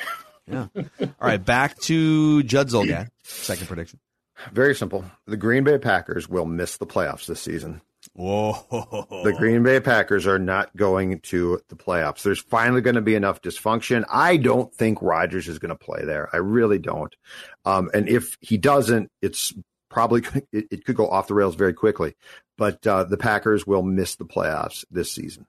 Yeah. 0.50 0.68
All 1.02 1.08
right, 1.20 1.44
back 1.44 1.78
to 1.82 2.44
Judd 2.44 2.70
Zulgad. 2.70 3.10
Second 3.24 3.68
prediction. 3.68 4.00
Very 4.52 4.74
simple. 4.74 5.04
The 5.26 5.38
Green 5.38 5.64
Bay 5.64 5.78
Packers 5.78 6.30
will 6.30 6.46
miss 6.46 6.78
the 6.78 6.88
playoffs 6.88 7.26
this 7.26 7.42
season. 7.42 7.82
Whoa. 8.14 8.54
The 9.24 9.36
Green 9.38 9.64
Bay 9.64 9.80
Packers 9.80 10.26
are 10.26 10.40
not 10.40 10.76
going 10.76 11.20
to 11.22 11.60
the 11.68 11.76
playoffs. 11.76 12.24
There's 12.24 12.40
finally 12.40 12.82
going 12.82 12.96
to 12.96 13.02
be 13.02 13.16
enough 13.16 13.42
dysfunction. 13.42 14.06
I 14.10 14.38
don't 14.38 14.74
think 14.74 15.02
Rodgers 15.02 15.48
is 15.48 15.60
going 15.60 15.70
to 15.70 15.76
play 15.76 16.06
there. 16.06 16.30
I 16.34 16.38
really 16.38 16.80
don't. 16.80 17.14
Um, 17.66 17.90
and 17.94 18.08
if 18.08 18.38
he 18.40 18.58
doesn't, 18.58 19.12
it's 19.22 19.54
probably 19.90 20.24
it, 20.52 20.68
it 20.72 20.86
could 20.86 20.96
go 20.96 21.10
off 21.10 21.28
the 21.28 21.34
rails 21.34 21.56
very 21.56 21.74
quickly. 21.74 22.16
But 22.58 22.86
uh, 22.88 23.04
the 23.04 23.18
Packers 23.18 23.68
will 23.68 23.84
miss 23.84 24.16
the 24.16 24.26
playoffs 24.26 24.86
this 24.90 25.12
season. 25.12 25.46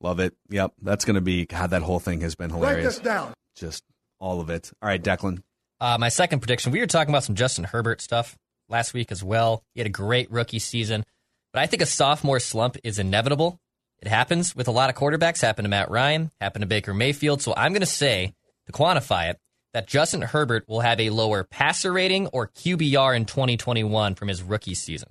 Love 0.00 0.20
it. 0.20 0.34
Yep. 0.50 0.72
That's 0.82 1.04
going 1.04 1.14
to 1.14 1.20
be, 1.20 1.46
God, 1.46 1.70
that 1.70 1.82
whole 1.82 2.00
thing 2.00 2.20
has 2.20 2.34
been 2.34 2.50
Write 2.50 2.58
hilarious. 2.58 2.96
this 2.96 3.04
down. 3.04 3.32
Just 3.56 3.84
all 4.24 4.40
of 4.40 4.48
it. 4.48 4.72
All 4.80 4.88
right, 4.88 5.02
Declan. 5.02 5.42
Uh, 5.80 5.98
my 5.98 6.08
second 6.08 6.40
prediction, 6.40 6.72
we 6.72 6.80
were 6.80 6.86
talking 6.86 7.12
about 7.12 7.24
some 7.24 7.34
Justin 7.34 7.64
Herbert 7.64 8.00
stuff 8.00 8.38
last 8.70 8.94
week 8.94 9.12
as 9.12 9.22
well. 9.22 9.62
He 9.74 9.80
had 9.80 9.86
a 9.86 9.90
great 9.90 10.30
rookie 10.30 10.58
season, 10.58 11.04
but 11.52 11.60
I 11.60 11.66
think 11.66 11.82
a 11.82 11.86
sophomore 11.86 12.40
slump 12.40 12.78
is 12.82 12.98
inevitable. 12.98 13.60
It 14.00 14.08
happens 14.08 14.56
with 14.56 14.66
a 14.66 14.70
lot 14.70 14.88
of 14.88 14.96
quarterbacks, 14.96 15.42
happened 15.42 15.66
to 15.66 15.70
Matt 15.70 15.90
Ryan, 15.90 16.30
happened 16.40 16.62
to 16.62 16.66
Baker 16.66 16.94
Mayfield. 16.94 17.42
So 17.42 17.52
I'm 17.54 17.72
going 17.72 17.80
to 17.80 17.86
say, 17.86 18.32
to 18.66 18.72
quantify 18.72 19.30
it, 19.30 19.38
that 19.74 19.86
Justin 19.86 20.22
Herbert 20.22 20.64
will 20.68 20.80
have 20.80 21.00
a 21.00 21.10
lower 21.10 21.44
passer 21.44 21.92
rating 21.92 22.28
or 22.28 22.48
QBR 22.48 23.14
in 23.14 23.26
2021 23.26 24.14
from 24.14 24.28
his 24.28 24.42
rookie 24.42 24.74
season. 24.74 25.10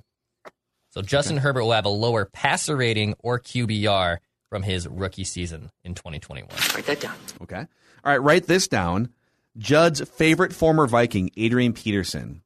So 0.89 1.01
Justin 1.01 1.37
Herbert 1.37 1.63
will 1.63 1.71
have 1.73 1.85
a 1.85 1.89
lower 1.89 2.25
passer 2.25 2.75
rating 2.75 3.15
or 3.19 3.39
QBR 3.39 4.17
from 4.49 4.63
his 4.63 4.87
rookie 4.87 5.23
season 5.23 5.69
in 5.83 5.93
2021. 5.95 6.49
Write 6.73 6.85
that 6.85 6.99
down. 6.99 7.15
Okay. 7.41 7.67
All 8.03 8.11
right, 8.11 8.21
write 8.21 8.47
this 8.47 8.67
down. 8.67 9.09
Judd's 9.57 10.01
favorite 10.09 10.53
former 10.53 10.87
Viking, 10.87 11.29
Adrian 11.37 11.73
Peterson. 11.73 12.41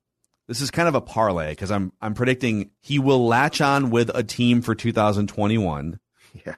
This 0.48 0.62
is 0.62 0.72
kind 0.72 0.88
of 0.88 0.96
a 0.96 1.02
parlay 1.02 1.50
because 1.52 1.72
I'm 1.72 1.92
I'm 2.02 2.14
predicting 2.14 2.72
he 2.80 3.00
will 3.00 3.26
latch 3.28 3.60
on 3.62 3.90
with 3.90 4.10
a 4.14 4.24
team 4.24 4.62
for 4.62 4.76
2021. 4.76 6.00
Yeah. 6.46 6.56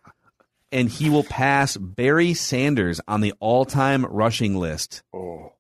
And 0.72 0.90
he 0.90 1.10
will 1.10 1.24
pass 1.24 1.78
Barry 1.78 2.34
Sanders 2.36 3.02
on 3.08 3.22
the 3.22 3.34
all-time 3.40 4.06
rushing 4.06 4.56
list 4.58 5.02
Oh. 5.14 5.54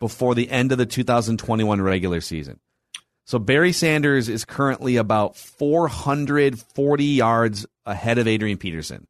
before 0.00 0.34
the 0.34 0.50
end 0.50 0.72
of 0.72 0.78
the 0.78 0.84
2021 0.86 1.80
regular 1.80 2.20
season. 2.20 2.60
So 3.24 3.38
Barry 3.38 3.72
Sanders 3.72 4.28
is 4.28 4.44
currently 4.44 4.96
about 4.96 5.36
440 5.36 7.04
yards 7.04 7.64
ahead 7.86 8.18
of 8.18 8.26
Adrian 8.26 8.58
Peterson. 8.58 9.06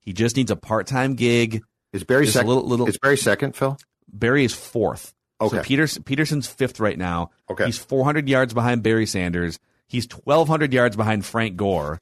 He 0.00 0.12
just 0.12 0.36
needs 0.36 0.50
a 0.50 0.56
part-time 0.56 1.14
gig. 1.16 1.62
Is 1.94 2.04
Barry 2.04 2.26
second? 2.26 2.48
little- 2.48 2.66
little- 2.66 2.86
is 2.88 2.98
Barry 2.98 3.16
second, 3.16 3.54
Phil? 3.56 3.78
Barry 4.12 4.44
is 4.44 4.52
fourth. 4.52 5.14
Okay. 5.40 5.56
So 5.56 5.62
Peters, 5.62 5.98
Peterson's 5.98 6.46
fifth 6.46 6.80
right 6.80 6.98
now. 6.98 7.30
Okay. 7.50 7.66
He's 7.66 7.78
400 7.78 8.28
yards 8.28 8.52
behind 8.52 8.82
Barry 8.82 9.06
Sanders. 9.06 9.58
He's 9.86 10.06
1,200 10.06 10.72
yards 10.72 10.96
behind 10.96 11.24
Frank 11.24 11.56
Gore. 11.56 12.00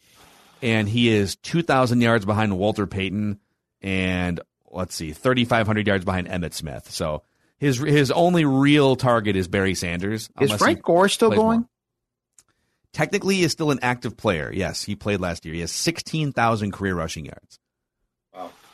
And 0.63 0.89
he 0.89 1.09
is 1.09 1.37
2,000 1.37 2.01
yards 2.01 2.25
behind 2.25 2.57
Walter 2.57 2.87
Payton. 2.87 3.39
And 3.81 4.41
let's 4.71 4.95
see, 4.95 5.13
3,500 5.13 5.87
yards 5.87 6.05
behind 6.05 6.29
Emmitt 6.29 6.55
Smith. 6.55 6.91
So 6.91 7.23
his 7.59 7.79
his 7.79 8.11
only 8.11 8.45
real 8.45 8.97
target 8.97 9.37
is 9.37 9.49
Barry 9.49 9.75
Sanders. 9.75 10.31
Is 10.41 10.53
Frank 10.53 10.83
Gore 10.83 11.09
still 11.09 11.31
going? 11.31 11.61
more. 11.61 11.69
Technically, 12.93 13.37
he 13.37 13.45
is 13.45 13.53
still 13.53 13.71
an 13.71 13.79
active 13.83 14.17
player. 14.17 14.51
Yes, 14.53 14.83
he 14.85 14.95
played 14.95 15.21
last 15.21 15.45
year. 15.45 15.55
He 15.55 15.61
has 15.61 15.73
16,000 15.73 16.73
career 16.73 16.95
rushing 16.95 17.25
yards. 17.25 17.59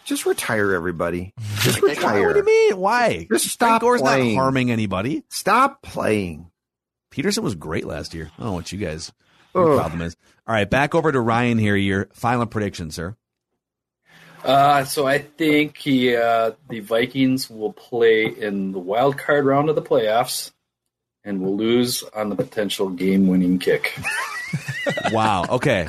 Just 0.09 0.25
retire, 0.25 0.73
everybody. 0.73 1.35
Just 1.61 1.83
retire. 1.83 2.23
What 2.23 2.29
retire. 2.29 2.33
do 2.33 2.38
you 2.38 2.44
mean? 2.71 2.81
Why? 2.81 3.27
Just 3.31 3.49
stop 3.49 3.83
Gore's 3.83 4.01
playing. 4.01 4.35
not 4.37 4.40
harming 4.40 4.71
anybody. 4.71 5.23
Stop 5.29 5.83
playing. 5.83 6.51
Peterson 7.11 7.44
was 7.44 7.55
great 7.55 7.85
last 7.85 8.14
year. 8.14 8.31
I 8.38 8.42
don't 8.42 8.47
know 8.47 8.53
what 8.55 8.73
you 8.73 8.79
guys 8.79 9.12
your 9.55 9.73
Ugh. 9.73 9.79
problem 9.79 10.01
is. 10.01 10.16
All 10.47 10.55
right, 10.55 10.68
back 10.68 10.94
over 10.94 11.12
to 11.12 11.21
Ryan 11.21 11.59
here. 11.59 11.77
Your 11.77 12.09
final 12.14 12.47
prediction, 12.47 12.90
sir. 12.90 13.16
Uh, 14.42 14.85
so 14.85 15.07
I 15.07 15.18
think 15.18 15.77
he, 15.77 16.16
uh, 16.16 16.53
the 16.71 16.81
Vikings 16.81 17.51
will 17.51 17.75
play 17.75 18.25
in 18.27 18.73
the 18.73 18.79
wild 18.79 19.18
card 19.18 19.44
round 19.44 19.68
of 19.68 19.75
the 19.75 19.83
playoffs 19.83 20.53
and 21.23 21.42
will 21.42 21.55
lose 21.57 22.03
on 22.16 22.31
the 22.31 22.37
potential 22.37 22.88
game-winning 22.88 23.59
kick. 23.59 23.99
Wow. 25.12 25.44
Okay. 25.51 25.88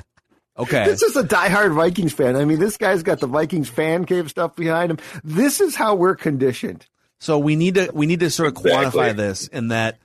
Okay. 0.59 0.85
This 0.85 1.01
is 1.01 1.15
a 1.15 1.23
diehard 1.23 1.73
Vikings 1.73 2.11
fan. 2.13 2.35
I 2.35 2.43
mean, 2.45 2.59
this 2.59 2.75
guy's 2.77 3.01
got 3.01 3.19
the 3.21 3.27
Vikings 3.27 3.69
fan 3.69 4.05
cave 4.05 4.29
stuff 4.29 4.55
behind 4.55 4.91
him. 4.91 4.97
This 5.23 5.61
is 5.61 5.75
how 5.75 5.95
we're 5.95 6.15
conditioned. 6.15 6.85
So 7.19 7.39
we 7.39 7.55
need 7.55 7.75
to 7.75 7.89
we 7.93 8.05
need 8.05 8.19
to 8.21 8.29
sort 8.29 8.49
of 8.49 8.57
Exactly. 8.63 9.01
quantify 9.01 9.15
this 9.15 9.47
in 9.47 9.69
that. 9.69 9.97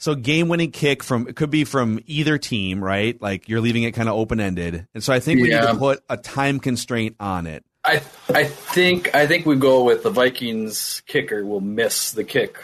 So 0.00 0.14
game 0.14 0.48
winning 0.48 0.70
kick 0.70 1.02
from 1.02 1.26
it 1.28 1.36
could 1.36 1.50
be 1.50 1.64
from 1.64 2.00
either 2.06 2.38
team, 2.38 2.82
right? 2.82 3.20
Like 3.20 3.48
you're 3.48 3.60
leaving 3.60 3.82
it 3.84 3.92
kind 3.92 4.08
of 4.08 4.14
open 4.16 4.38
ended, 4.40 4.86
and 4.94 5.02
so 5.02 5.12
I 5.12 5.18
think 5.20 5.40
we 5.42 5.48
need 5.48 5.60
to 5.60 5.74
put 5.76 6.02
a 6.08 6.16
time 6.16 6.60
constraint 6.60 7.16
on 7.18 7.46
it. 7.48 7.64
I 7.84 8.02
I 8.28 8.44
think 8.44 9.14
I 9.14 9.26
think 9.26 9.46
we 9.46 9.56
go 9.56 9.82
with 9.84 10.02
the 10.04 10.10
Vikings 10.10 11.02
kicker 11.06 11.44
will 11.44 11.60
miss 11.60 12.12
the 12.12 12.22
kick. 12.24 12.58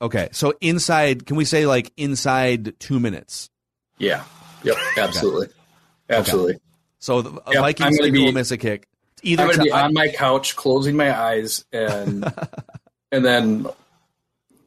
Okay, 0.00 0.28
so 0.32 0.54
inside, 0.60 1.26
can 1.26 1.36
we 1.36 1.44
say 1.44 1.66
like 1.66 1.92
inside 1.96 2.78
two 2.80 2.98
minutes? 3.00 3.50
Yeah. 3.98 4.24
Yep. 4.64 4.76
Absolutely. 4.96 5.48
Absolutely. 6.12 6.58
So 6.98 7.22
the 7.22 7.32
Yep, 7.32 7.42
I'm 7.46 7.54
Vikings 7.62 7.98
gonna 7.98 8.12
be- 8.12 8.24
will 8.24 8.32
miss 8.32 8.50
a 8.50 8.56
kick. 8.58 8.86
Either 9.24 9.42
I'm 9.44 9.48
going 9.48 9.58
to 9.58 9.64
be 9.64 9.70
on 9.72 9.94
my 9.94 10.08
couch, 10.08 10.56
closing 10.56 10.96
my 10.96 11.16
eyes, 11.16 11.64
and 11.72 12.24
and 13.12 13.24
then 13.24 13.66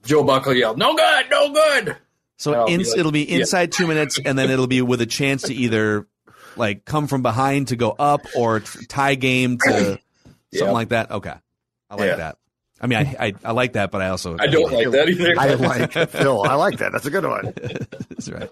Joe 0.05 0.23
Buck 0.23 0.45
will 0.45 0.53
yell, 0.55 0.75
"No 0.77 0.95
good, 0.95 1.25
no 1.29 1.51
good." 1.53 1.97
So 2.38 2.53
I'll 2.53 2.67
be 2.67 2.77
like- 2.77 2.97
it'll 2.97 3.12
be 3.12 3.23
yeah. 3.25 3.39
inside 3.39 3.71
two 3.73 3.86
minutes, 3.88 4.17
and 4.23 4.38
then 4.39 4.49
it'll 4.49 4.67
be 4.67 4.81
with 4.81 5.01
a 5.01 5.05
chance 5.05 5.43
to 5.43 5.53
either 5.53 6.08
like 6.55 6.86
come 6.86 7.08
from 7.08 7.21
behind 7.21 7.67
to 7.69 7.75
go 7.75 7.91
up 7.91 8.21
or 8.36 8.62
tie 8.88 9.15
game 9.15 9.58
to 9.65 9.71
something 9.73 9.99
Yeah. 10.51 10.71
like 10.71 10.89
that. 10.89 11.12
Okay, 11.12 11.34
I 11.89 11.95
like 11.95 12.08
Yeah. 12.08 12.15
that. 12.15 12.38
I 12.79 12.88
mean, 12.88 12.99
I, 12.99 13.15
I 13.27 13.34
I 13.43 13.51
like 13.51 13.73
that, 13.73 13.91
but 13.91 14.01
I 14.01 14.10
also 14.10 14.38
I 14.39 14.47
don't 14.47 14.71
like 14.71 14.89
that 14.91 15.10
either. 15.10 15.34
I 15.38 15.53
like. 15.55 15.91
Phil. 16.12 16.43
I 16.43 16.55
like 16.55 16.77
that. 16.79 16.91
That's 16.93 17.05
a 17.05 17.12
good 17.12 17.25
one. 17.25 17.53
That's 18.10 18.29
right. 18.29 18.49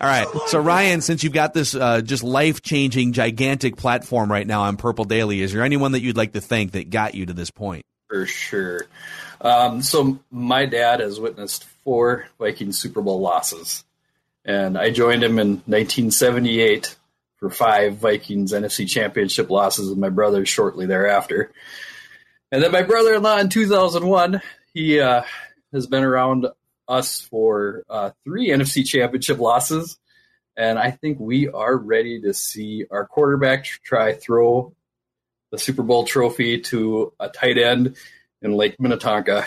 All 0.00 0.08
right. 0.08 0.26
So 0.46 0.60
Ryan, 0.60 1.02
since 1.02 1.22
you've 1.22 1.34
got 1.34 1.52
this 1.52 1.74
uh, 1.74 2.00
just 2.00 2.22
life 2.22 2.62
changing, 2.62 3.12
gigantic 3.12 3.76
platform 3.76 4.30
right 4.30 4.46
now 4.46 4.62
on 4.62 4.76
Purple 4.76 5.04
Daily, 5.04 5.42
is 5.42 5.52
there 5.52 5.62
anyone 5.62 5.92
that 5.92 6.00
you'd 6.00 6.16
like 6.16 6.32
to 6.32 6.40
thank 6.40 6.72
that 6.72 6.90
got 6.90 7.14
you 7.14 7.26
to 7.26 7.32
this 7.32 7.50
point? 7.50 7.84
for 8.10 8.26
sure. 8.26 8.86
Um, 9.40 9.80
so 9.80 10.18
my 10.30 10.66
dad 10.66 11.00
has 11.00 11.18
witnessed 11.18 11.64
four 11.84 12.26
Viking 12.38 12.72
Super 12.72 13.00
Bowl 13.00 13.20
losses. 13.20 13.84
and 14.44 14.76
I 14.76 14.90
joined 14.90 15.22
him 15.22 15.38
in 15.38 15.62
1978 15.66 16.96
for 17.36 17.50
five 17.50 17.96
Vikings 17.96 18.52
NFC 18.52 18.86
Championship 18.88 19.48
losses 19.48 19.88
with 19.88 19.98
my 19.98 20.08
brother 20.08 20.44
shortly 20.44 20.86
thereafter. 20.86 21.52
And 22.52 22.62
then 22.62 22.72
my 22.72 22.82
brother-in-law 22.82 23.38
in 23.38 23.48
2001, 23.48 24.42
he 24.74 24.98
uh, 24.98 25.22
has 25.72 25.86
been 25.86 26.02
around 26.02 26.48
us 26.90 27.20
for 27.20 27.84
uh, 27.88 28.10
three 28.24 28.48
NFC 28.48 28.84
Championship 28.84 29.38
losses, 29.38 29.98
and 30.56 30.78
I 30.78 30.90
think 30.90 31.18
we 31.20 31.48
are 31.48 31.76
ready 31.76 32.20
to 32.22 32.34
see 32.34 32.84
our 32.90 33.06
quarterback 33.06 33.64
try 33.64 34.12
throw 34.12 34.74
the 35.50 35.58
Super 35.58 35.82
Bowl 35.82 36.04
trophy 36.04 36.60
to 36.60 37.12
a 37.18 37.28
tight 37.28 37.58
end 37.58 37.96
in 38.42 38.52
Lake 38.52 38.76
Minnetonka. 38.78 39.46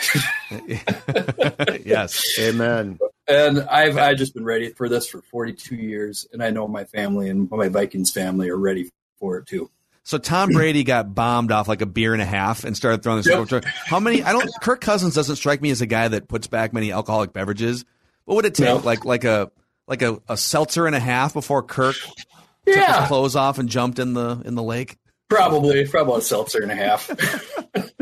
yes, 1.84 2.22
amen. 2.38 2.98
And 3.26 3.60
I've 3.60 3.96
I 3.96 4.14
just 4.14 4.34
been 4.34 4.44
ready 4.44 4.70
for 4.70 4.88
this 4.88 5.06
for 5.06 5.22
42 5.22 5.76
years, 5.76 6.26
and 6.32 6.42
I 6.42 6.50
know 6.50 6.66
my 6.66 6.84
family 6.84 7.28
and 7.28 7.50
my 7.50 7.68
Vikings 7.68 8.10
family 8.10 8.48
are 8.48 8.56
ready 8.56 8.90
for 9.18 9.38
it 9.38 9.46
too. 9.46 9.70
So 10.04 10.18
Tom 10.18 10.50
hmm. 10.50 10.56
Brady 10.56 10.84
got 10.84 11.14
bombed 11.14 11.50
off 11.50 11.66
like 11.66 11.80
a 11.80 11.86
beer 11.86 12.12
and 12.12 12.22
a 12.22 12.26
half 12.26 12.64
and 12.64 12.76
started 12.76 13.02
throwing 13.02 13.22
the 13.22 13.30
Bowl. 13.30 13.60
How 13.86 13.98
many? 13.98 14.22
I 14.22 14.32
don't. 14.32 14.48
Kirk 14.60 14.80
Cousins 14.80 15.14
doesn't 15.14 15.36
strike 15.36 15.60
me 15.60 15.70
as 15.70 15.80
a 15.80 15.86
guy 15.86 16.08
that 16.08 16.28
puts 16.28 16.46
back 16.46 16.72
many 16.72 16.92
alcoholic 16.92 17.32
beverages. 17.32 17.84
What 18.24 18.36
would 18.36 18.44
it 18.44 18.54
take? 18.54 18.66
No. 18.66 18.76
Like 18.76 19.04
like 19.04 19.24
a 19.24 19.50
like 19.88 20.02
a, 20.02 20.20
a 20.28 20.36
seltzer 20.36 20.86
and 20.86 20.94
a 20.94 21.00
half 21.00 21.32
before 21.32 21.62
Kirk 21.62 21.96
took 21.96 22.76
Yeah. 22.76 23.00
his 23.00 23.08
clothes 23.08 23.36
off 23.36 23.58
and 23.58 23.68
jumped 23.68 23.98
in 23.98 24.14
the 24.14 24.42
in 24.44 24.54
the 24.54 24.62
lake. 24.62 24.96
Probably, 25.28 25.86
probably 25.86 26.18
a 26.18 26.22
seltzer 26.22 26.62
and 26.62 26.70
a 26.70 26.76
half. 26.76 27.10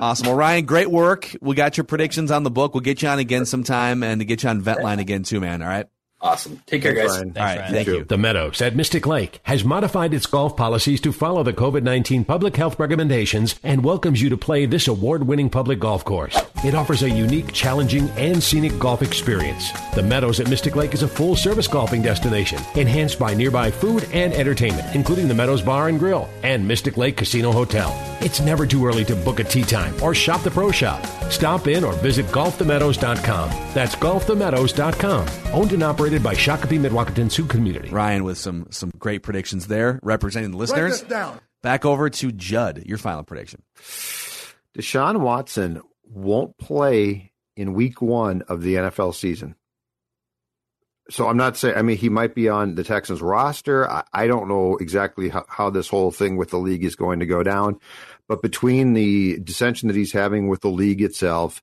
Awesome. 0.00 0.28
Well, 0.28 0.36
Ryan, 0.36 0.64
great 0.64 0.90
work. 0.90 1.34
We 1.40 1.54
got 1.54 1.76
your 1.76 1.84
predictions 1.84 2.30
on 2.30 2.42
the 2.42 2.50
book. 2.50 2.74
We'll 2.74 2.82
get 2.82 3.02
you 3.02 3.08
on 3.08 3.18
again 3.18 3.46
sometime 3.46 4.02
and 4.02 4.20
to 4.20 4.24
get 4.24 4.42
you 4.42 4.48
on 4.48 4.62
Ventline 4.62 5.00
again 5.00 5.24
too, 5.24 5.40
man. 5.40 5.62
All 5.62 5.68
right. 5.68 5.86
Awesome. 6.20 6.60
Take 6.66 6.82
care, 6.82 6.94
Thanks, 6.96 7.12
guys. 7.12 7.20
Ryan. 7.22 7.36
All 7.36 7.44
right. 7.44 7.58
Ryan. 7.58 7.72
Thank 7.72 7.86
you. 7.86 8.04
The 8.04 8.18
Meadows 8.18 8.60
at 8.60 8.74
Mystic 8.74 9.06
Lake 9.06 9.38
has 9.44 9.62
modified 9.64 10.12
its 10.12 10.26
golf 10.26 10.56
policies 10.56 11.00
to 11.02 11.12
follow 11.12 11.44
the 11.44 11.52
COVID 11.52 11.84
19 11.84 12.24
public 12.24 12.56
health 12.56 12.78
recommendations 12.80 13.54
and 13.62 13.84
welcomes 13.84 14.20
you 14.20 14.28
to 14.30 14.36
play 14.36 14.66
this 14.66 14.88
award 14.88 15.28
winning 15.28 15.48
public 15.48 15.78
golf 15.78 16.04
course. 16.04 16.36
It 16.64 16.74
offers 16.74 17.04
a 17.04 17.10
unique, 17.10 17.52
challenging, 17.52 18.08
and 18.10 18.42
scenic 18.42 18.76
golf 18.80 19.00
experience. 19.00 19.70
The 19.94 20.02
Meadows 20.02 20.40
at 20.40 20.50
Mystic 20.50 20.74
Lake 20.74 20.92
is 20.92 21.04
a 21.04 21.08
full 21.08 21.36
service 21.36 21.68
golfing 21.68 22.02
destination, 22.02 22.58
enhanced 22.74 23.20
by 23.20 23.32
nearby 23.34 23.70
food 23.70 24.08
and 24.12 24.32
entertainment, 24.34 24.96
including 24.96 25.28
the 25.28 25.34
Meadows 25.34 25.62
Bar 25.62 25.88
and 25.88 26.00
Grill 26.00 26.28
and 26.42 26.66
Mystic 26.66 26.96
Lake 26.96 27.16
Casino 27.16 27.52
Hotel. 27.52 27.94
It's 28.20 28.40
never 28.40 28.66
too 28.66 28.84
early 28.84 29.04
to 29.04 29.14
book 29.14 29.38
a 29.38 29.44
tee 29.44 29.62
time 29.62 29.94
or 30.02 30.16
shop 30.16 30.42
the 30.42 30.50
pro 30.50 30.72
shop. 30.72 31.06
Stop 31.30 31.68
in 31.68 31.84
or 31.84 31.92
visit 31.94 32.26
golfthemeadows.com. 32.26 33.50
That's 33.72 33.94
golfthemeadows.com. 33.94 35.28
Owned 35.52 35.72
and 35.72 35.82
operated 35.82 36.07
by 36.16 36.34
Shakopee 36.34 36.80
Mdewakanton 36.80 37.30
Sioux 37.30 37.44
Community. 37.44 37.90
Ryan 37.90 38.24
with 38.24 38.38
some 38.38 38.68
some 38.70 38.90
great 38.98 39.22
predictions 39.22 39.66
there, 39.66 40.00
representing 40.02 40.52
the 40.52 40.56
listeners. 40.56 41.02
Back 41.62 41.84
over 41.84 42.08
to 42.08 42.32
Judd. 42.32 42.84
Your 42.86 42.96
final 42.96 43.24
prediction. 43.24 43.62
Deshaun 44.76 45.20
Watson 45.20 45.82
won't 46.04 46.56
play 46.56 47.32
in 47.56 47.74
week 47.74 48.00
one 48.00 48.42
of 48.48 48.62
the 48.62 48.76
NFL 48.76 49.14
season. 49.14 49.54
So 51.10 51.26
I'm 51.26 51.36
not 51.36 51.56
saying, 51.56 51.76
I 51.76 51.82
mean, 51.82 51.96
he 51.96 52.08
might 52.08 52.34
be 52.34 52.48
on 52.48 52.74
the 52.74 52.84
Texans 52.84 53.20
roster. 53.20 53.90
I, 53.90 54.04
I 54.12 54.26
don't 54.26 54.48
know 54.48 54.76
exactly 54.76 55.28
how, 55.28 55.44
how 55.48 55.70
this 55.70 55.88
whole 55.88 56.10
thing 56.10 56.36
with 56.36 56.50
the 56.50 56.58
league 56.58 56.84
is 56.84 56.96
going 56.96 57.20
to 57.20 57.26
go 57.26 57.42
down. 57.42 57.80
But 58.28 58.42
between 58.42 58.92
the 58.92 59.38
dissension 59.40 59.88
that 59.88 59.96
he's 59.96 60.12
having 60.12 60.48
with 60.48 60.60
the 60.60 60.70
league 60.70 61.02
itself, 61.02 61.62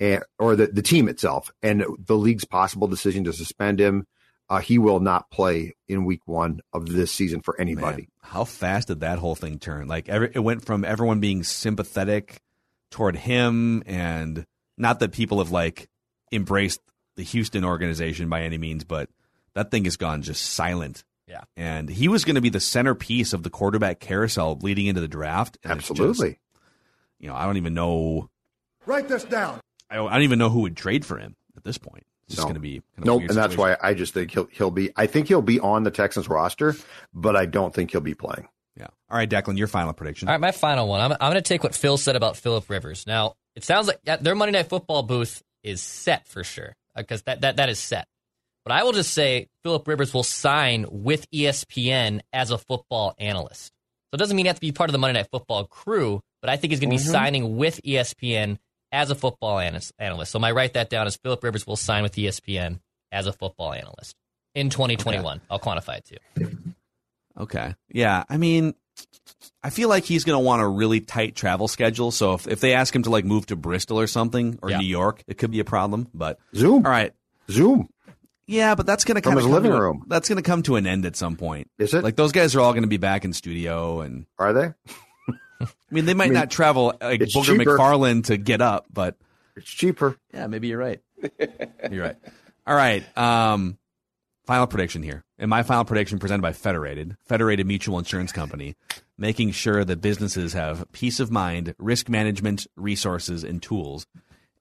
and, 0.00 0.22
or 0.38 0.56
the, 0.56 0.66
the 0.66 0.82
team 0.82 1.08
itself, 1.08 1.50
and 1.62 1.84
the 1.98 2.16
league's 2.16 2.44
possible 2.44 2.86
decision 2.88 3.24
to 3.24 3.32
suspend 3.32 3.80
him, 3.80 4.06
uh, 4.48 4.58
he 4.58 4.78
will 4.78 5.00
not 5.00 5.30
play 5.30 5.74
in 5.88 6.04
week 6.04 6.20
one 6.26 6.60
of 6.72 6.86
this 6.86 7.10
season 7.10 7.40
for 7.40 7.60
anybody. 7.60 8.02
Man, 8.02 8.06
how 8.22 8.44
fast 8.44 8.88
did 8.88 9.00
that 9.00 9.18
whole 9.18 9.34
thing 9.34 9.58
turn? 9.58 9.88
Like 9.88 10.08
every, 10.08 10.30
it 10.34 10.38
went 10.40 10.64
from 10.64 10.84
everyone 10.84 11.20
being 11.20 11.42
sympathetic 11.42 12.40
toward 12.90 13.16
him, 13.16 13.82
and 13.86 14.44
not 14.78 15.00
that 15.00 15.12
people 15.12 15.38
have 15.38 15.50
like 15.50 15.88
embraced 16.30 16.80
the 17.16 17.22
Houston 17.24 17.64
organization 17.64 18.28
by 18.28 18.42
any 18.42 18.58
means, 18.58 18.84
but 18.84 19.08
that 19.54 19.70
thing 19.70 19.84
has 19.84 19.96
gone 19.96 20.22
just 20.22 20.42
silent. 20.44 21.02
Yeah. 21.26 21.42
And 21.56 21.88
he 21.88 22.06
was 22.06 22.24
going 22.24 22.36
to 22.36 22.40
be 22.40 22.50
the 22.50 22.60
centerpiece 22.60 23.32
of 23.32 23.42
the 23.42 23.50
quarterback 23.50 23.98
carousel 23.98 24.58
leading 24.62 24.86
into 24.86 25.00
the 25.00 25.08
draft. 25.08 25.58
and 25.64 25.72
it's 25.78 25.88
just- 25.88 25.98
Absolutely. 26.00 26.38
you 27.18 27.26
know, 27.28 27.34
I 27.34 27.46
don't 27.46 27.56
even 27.56 27.74
know. 27.74 28.30
Write 28.84 29.08
this 29.08 29.24
down. 29.24 29.58
I 29.90 29.96
don't, 29.96 30.08
I 30.08 30.14
don't 30.14 30.22
even 30.22 30.38
know 30.38 30.50
who 30.50 30.60
would 30.60 30.76
trade 30.76 31.04
for 31.04 31.18
him 31.18 31.36
at 31.56 31.64
this 31.64 31.78
point. 31.78 32.04
It's 32.26 32.34
just 32.36 32.46
going 32.46 32.54
to 32.54 32.60
be 32.60 32.80
kind 32.80 32.84
of 32.98 33.04
a 33.04 33.06
Nope, 33.06 33.18
weird 33.20 33.30
and 33.30 33.38
that's 33.38 33.56
why 33.56 33.76
I 33.80 33.94
just 33.94 34.12
think 34.12 34.32
he'll 34.32 34.48
he'll 34.50 34.72
be. 34.72 34.90
I 34.96 35.06
think 35.06 35.28
he'll 35.28 35.42
be 35.42 35.60
on 35.60 35.84
the 35.84 35.92
Texans 35.92 36.28
roster, 36.28 36.74
but 37.14 37.36
I 37.36 37.46
don't 37.46 37.72
think 37.72 37.92
he'll 37.92 38.00
be 38.00 38.14
playing. 38.14 38.48
Yeah. 38.76 38.88
All 39.08 39.16
right, 39.16 39.30
Declan, 39.30 39.56
your 39.56 39.68
final 39.68 39.92
prediction. 39.92 40.28
All 40.28 40.34
right, 40.34 40.40
my 40.40 40.50
final 40.50 40.88
one. 40.88 41.00
I'm, 41.00 41.12
I'm 41.12 41.32
going 41.32 41.34
to 41.34 41.42
take 41.42 41.62
what 41.62 41.74
Phil 41.74 41.96
said 41.96 42.16
about 42.16 42.36
Philip 42.36 42.68
Rivers. 42.68 43.06
Now, 43.06 43.34
it 43.54 43.64
sounds 43.64 43.86
like 43.86 44.00
yeah, 44.04 44.16
their 44.16 44.34
Monday 44.34 44.52
Night 44.52 44.68
Football 44.68 45.04
booth 45.04 45.42
is 45.62 45.80
set 45.80 46.26
for 46.26 46.44
sure 46.44 46.74
uh, 46.94 47.02
because 47.02 47.22
that, 47.22 47.40
that, 47.42 47.56
that 47.56 47.68
is 47.68 47.78
set. 47.78 48.06
But 48.64 48.72
I 48.72 48.82
will 48.82 48.92
just 48.92 49.14
say 49.14 49.46
Philip 49.62 49.86
Rivers 49.86 50.12
will 50.12 50.24
sign 50.24 50.86
with 50.90 51.30
ESPN 51.30 52.20
as 52.32 52.50
a 52.50 52.58
football 52.58 53.14
analyst. 53.18 53.66
So 53.66 54.14
it 54.14 54.18
doesn't 54.18 54.36
mean 54.36 54.46
you 54.46 54.50
have 54.50 54.56
to 54.56 54.60
be 54.60 54.72
part 54.72 54.90
of 54.90 54.92
the 54.92 54.98
Monday 54.98 55.20
Night 55.20 55.28
Football 55.30 55.64
crew, 55.66 56.20
but 56.40 56.50
I 56.50 56.56
think 56.56 56.72
he's 56.72 56.80
going 56.80 56.90
to 56.90 56.96
be 56.96 57.02
mm-hmm. 57.02 57.12
signing 57.12 57.56
with 57.56 57.80
ESPN 57.82 58.58
as 58.92 59.10
a 59.10 59.14
football 59.14 59.58
analyst. 59.58 59.92
analyst. 59.98 60.32
So 60.32 60.38
my 60.38 60.50
write 60.50 60.74
that 60.74 60.90
down 60.90 61.06
is 61.06 61.16
Philip 61.16 61.42
Rivers 61.42 61.66
will 61.66 61.76
sign 61.76 62.02
with 62.02 62.14
ESPN 62.14 62.80
as 63.12 63.26
a 63.26 63.32
football 63.32 63.72
analyst 63.72 64.14
in 64.54 64.70
2021. 64.70 65.40
I'll 65.50 65.58
quantify 65.60 65.98
it 65.98 66.04
too. 66.36 66.50
Okay. 67.38 67.74
Yeah. 67.90 68.24
I 68.28 68.36
mean, 68.36 68.74
I 69.62 69.70
feel 69.70 69.88
like 69.88 70.04
he's 70.04 70.24
going 70.24 70.38
to 70.38 70.44
want 70.44 70.62
a 70.62 70.66
really 70.66 71.00
tight 71.00 71.34
travel 71.34 71.68
schedule. 71.68 72.10
So 72.10 72.34
if, 72.34 72.46
if 72.48 72.60
they 72.60 72.72
ask 72.72 72.94
him 72.94 73.02
to 73.02 73.10
like 73.10 73.24
move 73.24 73.46
to 73.46 73.56
Bristol 73.56 74.00
or 74.00 74.06
something 74.06 74.58
or 74.62 74.70
Yeah. 74.70 74.78
New 74.78 74.86
York, 74.86 75.22
it 75.26 75.36
could 75.38 75.50
be 75.50 75.60
a 75.60 75.64
problem. 75.64 76.08
But 76.14 76.38
Zoom, 76.54 76.86
all 76.86 76.90
right. 76.92 77.12
Zoom. 77.50 77.88
Yeah, 78.48 78.76
but 78.76 78.86
that's 78.86 79.04
going 79.04 79.16
to 79.16 79.22
From 79.22 79.32
kind 79.32 79.38
his 79.38 79.46
of 79.46 79.52
living 79.52 79.72
room. 79.72 80.04
That's 80.06 80.28
going 80.28 80.36
to 80.36 80.42
come 80.42 80.62
to 80.64 80.76
an 80.76 80.86
end 80.86 81.04
at 81.04 81.16
some 81.16 81.34
point. 81.36 81.68
Is 81.78 81.92
it? 81.94 82.04
Like 82.04 82.14
those 82.14 82.30
guys 82.30 82.54
are 82.54 82.60
all 82.60 82.72
going 82.72 82.84
to 82.84 82.88
be 82.88 82.96
back 82.96 83.24
in 83.24 83.32
studio, 83.32 84.02
and 84.02 84.24
Are 84.38 84.52
they? 84.52 84.72
I 85.90 85.94
mean 85.94 86.04
they 86.04 86.14
might 86.14 86.26
mean, 86.26 86.34
not 86.34 86.50
travel 86.50 86.96
like 87.00 87.20
it's 87.20 87.36
Booger 87.36 87.58
cheaper. 87.58 87.76
McFarland 87.78 88.24
to 88.26 88.36
get 88.36 88.60
up, 88.60 88.86
but 88.92 89.16
It's 89.56 89.70
cheaper. 89.70 90.16
yeah, 90.34 90.46
maybe 90.46 90.68
you're 90.68 90.78
right. 90.78 91.00
you're 91.90 92.02
right. 92.04 92.16
All 92.66 92.74
right. 92.74 93.04
Um, 93.16 93.78
final 94.44 94.66
prediction 94.66 95.02
here, 95.02 95.24
and 95.38 95.48
my 95.48 95.62
final 95.62 95.84
prediction 95.84 96.18
presented 96.18 96.42
by 96.42 96.52
Federated, 96.52 97.16
Federated 97.26 97.66
Mutual 97.66 97.98
Insurance 97.98 98.32
Company, 98.32 98.74
making 99.16 99.52
sure 99.52 99.84
that 99.84 100.00
businesses 100.00 100.52
have 100.52 100.90
peace 100.92 101.20
of 101.20 101.30
mind, 101.30 101.74
risk 101.78 102.08
management, 102.08 102.66
resources, 102.76 103.44
and 103.44 103.62
tools. 103.62 104.06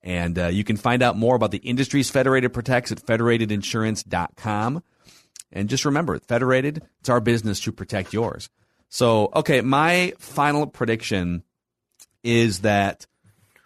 And 0.04 0.38
uh, 0.38 0.48
you 0.48 0.64
can 0.64 0.78
find 0.78 1.02
out 1.02 1.18
more 1.18 1.36
about 1.36 1.50
the 1.50 1.58
industries 1.58 2.12
Federated 2.12 2.54
protects 2.54 2.92
at 2.92 3.00
federatedinsurance.com. 3.04 4.84
And 5.52 5.70
just 5.70 5.86
remember, 5.86 6.20
Federated, 6.20 6.84
it's 7.00 7.10
our 7.10 7.20
business 7.22 7.60
to 7.62 7.72
protect 7.72 8.14
yours. 8.14 8.50
So, 8.96 9.30
okay, 9.36 9.60
my 9.60 10.14
final 10.20 10.68
prediction 10.68 11.44
is 12.24 12.62
that 12.62 13.06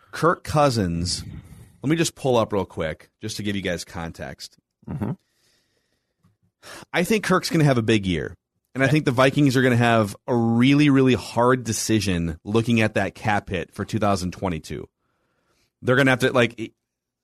Kirk 0.10 0.44
Cousins. 0.44 1.24
Let 1.84 1.90
me 1.92 1.96
just 1.98 2.16
pull 2.16 2.36
up 2.36 2.52
real 2.52 2.66
quick, 2.66 3.12
just 3.22 3.38
to 3.38 3.44
give 3.44 3.56
you 3.56 3.62
guys 3.62 3.86
context. 3.86 4.58
Mm-hmm. 4.90 5.12
I 6.92 7.04
think 7.04 7.26
Kirk's 7.26 7.52
going 7.52 7.60
to 7.60 7.66
have 7.66 7.78
a 7.78 7.84
big 7.84 8.08
year. 8.08 8.34
And 8.74 8.84
I 8.84 8.88
think 8.88 9.06
the 9.06 9.12
Vikings 9.12 9.56
are 9.56 9.62
going 9.62 9.70
to 9.70 9.78
have 9.78 10.16
a 10.26 10.36
really, 10.36 10.90
really 10.90 11.14
hard 11.14 11.64
decision 11.64 12.40
looking 12.44 12.82
at 12.82 12.96
that 12.96 13.14
cap 13.14 13.52
hit 13.52 13.72
for 13.72 13.86
2022. 13.86 14.90
They're 15.84 15.96
going 15.96 16.08
to 16.08 16.12
have 16.12 16.20
to, 16.22 16.32
like, 16.32 16.74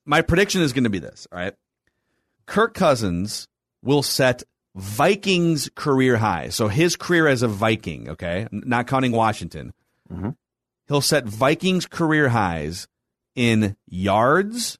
my 0.04 0.22
prediction 0.22 0.62
is 0.62 0.72
going 0.72 0.84
to 0.84 0.90
be 0.90 1.00
this, 1.00 1.26
all 1.32 1.40
right? 1.40 1.54
Kirk 2.46 2.72
Cousins 2.72 3.48
will 3.82 4.04
set 4.04 4.44
Vikings 4.76 5.70
career 5.74 6.16
high. 6.18 6.50
So 6.50 6.68
his 6.68 6.96
career 6.96 7.26
as 7.26 7.42
a 7.42 7.48
Viking, 7.48 8.10
okay, 8.10 8.46
not 8.52 8.86
counting 8.86 9.12
Washington, 9.12 9.72
mm-hmm. 10.12 10.30
he'll 10.86 11.00
set 11.00 11.24
Vikings 11.24 11.86
career 11.86 12.28
highs 12.28 12.86
in 13.34 13.76
yards 13.88 14.78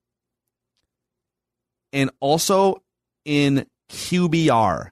and 1.92 2.10
also 2.20 2.82
in 3.24 3.66
QBR. 3.90 4.90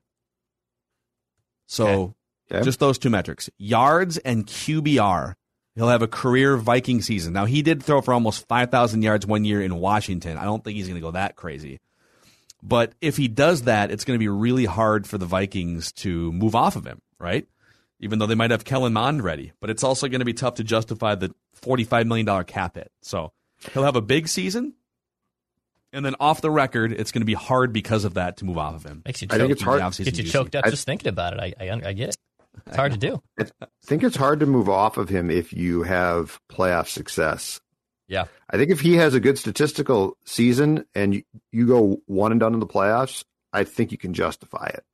So 1.67 2.15
Okay. 2.51 2.63
just 2.63 2.79
those 2.79 2.99
two 2.99 3.11
metrics 3.11 3.49
yards 3.59 4.19
and 4.19 4.47
QBR. 4.47 5.35
He'll 5.75 5.89
have 5.89 6.03
a 6.03 6.09
career 6.09 6.57
Viking 6.57 7.03
season. 7.03 7.33
Now, 7.33 7.47
he 7.47 7.61
did 7.61 7.83
throw 7.83 8.01
for 8.01 8.15
almost 8.15 8.47
5,000 8.47 9.03
yards 9.03 9.27
one 9.27 9.45
year 9.45 9.61
in 9.61 9.75
Washington. 9.77 10.39
I 10.39 10.45
don't 10.45 10.63
think 10.63 10.77
he's 10.77 10.87
going 10.87 11.01
to 11.01 11.01
go 11.01 11.11
that 11.11 11.35
crazy. 11.35 11.81
But 12.67 12.95
if 13.03 13.19
he 13.19 13.29
does 13.29 13.63
that, 13.63 13.91
it's 13.91 14.05
going 14.05 14.15
to 14.17 14.23
be 14.23 14.29
really 14.29 14.65
hard 14.65 15.07
for 15.07 15.19
the 15.19 15.27
Vikings 15.27 15.93
to 15.93 16.33
move 16.33 16.55
off 16.55 16.77
of 16.77 16.87
him, 16.87 17.03
right? 17.21 17.47
Even 18.01 18.19
though 18.19 18.27
they 18.27 18.35
might 18.35 18.51
have 18.51 18.65
Kellen 18.65 18.95
Mond 18.95 19.23
ready. 19.23 19.53
But 19.61 19.69
it's 19.69 19.85
also 19.85 20.09
going 20.09 20.21
to 20.21 20.25
be 20.25 20.33
tough 20.33 20.55
to 20.55 20.65
justify 20.65 21.15
the 21.15 21.35
$45 21.63 22.07
million 22.07 22.45
cap 22.45 22.77
hit. 22.77 22.91
So 23.03 23.33
he'll 23.73 23.85
have 23.85 23.97
a 23.97 24.01
big 24.03 24.29
season 24.29 24.73
And 25.93 26.05
then 26.05 26.17
off 26.21 26.41
the 26.41 26.51
record, 26.51 26.93
it's 26.93 27.13
going 27.13 27.21
to 27.21 27.27
be 27.27 27.35
hard 27.35 27.73
because 27.73 28.05
of 28.05 28.15
that 28.15 28.39
to 28.39 28.45
move 28.47 28.57
off 28.59 28.75
of 28.75 28.83
him. 28.85 29.03
Makes 29.05 29.23
you 29.23 29.29
choke. 29.29 29.35
I 29.35 29.39
think 29.39 29.53
it's 29.53 29.63
hard- 29.63 29.81
The 29.81 29.85
offseason 29.85 30.05
Get 30.07 30.17
you 30.17 30.23
juicy. 30.25 30.33
choked 30.33 30.57
up 30.57 30.65
I- 30.67 30.71
just 30.71 30.87
thinking 30.87 31.09
about 31.09 31.35
it. 31.35 31.41
I, 31.41 31.65
I, 31.67 31.81
I 31.89 31.93
get 31.93 32.09
it. 32.11 32.17
It's 32.67 32.77
hard 32.77 32.93
to 32.93 32.99
do. 32.99 33.23
I 33.41 33.67
think 33.85 34.03
it's 34.05 34.17
hard 34.17 34.41
to 34.41 34.47
move 34.47 34.69
off 34.71 34.97
of 34.97 35.09
him 35.11 35.31
if 35.31 35.53
you 35.53 35.83
have 35.83 36.41
playoff 36.51 36.89
success. 36.89 37.61
Yeah. 38.09 38.25
I 38.51 38.57
think 38.57 38.71
if 38.71 38.81
he 38.81 38.95
has 38.97 39.15
a 39.15 39.21
good 39.21 39.39
statistical 39.39 40.17
season 40.25 40.85
and 40.95 41.15
you, 41.15 41.23
you 41.53 41.67
go 41.67 42.01
one 42.07 42.33
and 42.33 42.41
done 42.41 42.55
in 42.55 42.61
the 42.61 42.67
playoffs, 42.67 43.25
I 43.53 43.65
think 43.65 43.93
you 43.93 43.99
can 43.99 44.15
justify 44.15 44.67
it. 44.75 44.85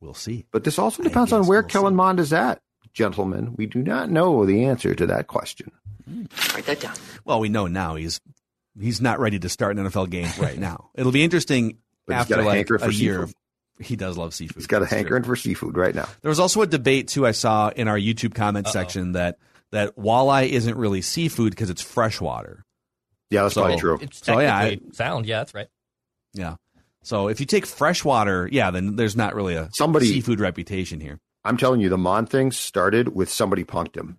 We'll 0.00 0.14
see. 0.14 0.46
But 0.50 0.64
this 0.64 0.78
also 0.78 1.02
depends 1.02 1.32
on 1.32 1.46
where 1.46 1.60
we'll 1.60 1.68
Kellen 1.68 1.92
see. 1.92 1.96
Mond 1.96 2.20
is 2.20 2.32
at, 2.32 2.60
gentlemen. 2.92 3.54
We 3.56 3.66
do 3.66 3.82
not 3.82 4.10
know 4.10 4.44
the 4.46 4.64
answer 4.64 4.94
to 4.94 5.06
that 5.06 5.26
question. 5.28 5.70
Mm. 6.10 6.54
Write 6.54 6.66
that 6.66 6.80
down. 6.80 6.94
Well, 7.24 7.40
we 7.40 7.48
know 7.48 7.66
now 7.68 7.94
he's 7.94 8.20
he's 8.80 9.00
not 9.00 9.20
ready 9.20 9.38
to 9.38 9.48
start 9.48 9.76
an 9.76 9.86
NFL 9.86 10.10
game 10.10 10.28
right 10.40 10.58
now. 10.58 10.90
It'll 10.94 11.12
be 11.12 11.22
interesting 11.22 11.78
But 12.06 12.14
he's 12.14 12.20
after 12.22 12.34
got 12.36 12.44
a 12.44 12.46
like 12.46 12.66
for 12.66 12.76
a 12.76 12.90
year. 12.92 13.20
seafood. 13.26 13.34
He 13.80 13.96
does 13.96 14.16
love 14.18 14.34
seafood. 14.34 14.56
He's 14.56 14.66
got 14.66 14.82
a 14.82 14.86
hankering 14.86 15.24
for 15.24 15.34
seafood 15.36 15.76
right 15.76 15.94
now. 15.94 16.08
There 16.20 16.28
was 16.28 16.40
also 16.40 16.62
a 16.62 16.66
debate 16.66 17.08
too 17.08 17.26
I 17.26 17.32
saw 17.32 17.68
in 17.68 17.88
our 17.88 17.98
YouTube 17.98 18.34
comment 18.34 18.68
section 18.68 19.12
that 19.12 19.38
that 19.72 19.96
walleye 19.96 20.48
isn't 20.48 20.76
really 20.76 21.02
seafood 21.02 21.50
because 21.50 21.70
it's 21.70 21.82
freshwater. 21.82 22.64
Yeah, 23.30 23.42
that's 23.42 23.54
So- 23.54 23.62
probably 23.62 23.78
true. 23.80 23.98
It's 24.00 24.24
So, 24.24 24.38
yeah, 24.38 24.60
technically 24.60 24.92
sound. 24.94 25.26
Yeah, 25.26 25.38
that's 25.38 25.54
right. 25.54 25.68
Yeah. 26.34 26.56
So 27.02 27.28
if 27.28 27.40
you 27.40 27.46
take 27.46 27.66
freshwater, 27.66 28.48
yeah, 28.52 28.70
then 28.70 28.96
there's 28.96 29.16
not 29.16 29.34
really 29.34 29.54
a 29.54 29.68
Somebody- 29.72 30.06
seafood 30.06 30.38
reputation 30.40 31.00
here. 31.00 31.18
I'm 31.44 31.56
telling 31.56 31.80
you, 31.80 31.88
the 31.88 31.98
Mon 31.98 32.26
thing 32.26 32.52
started 32.52 33.14
with 33.16 33.28
somebody 33.30 33.64
punked 33.64 33.96
him. 33.96 34.18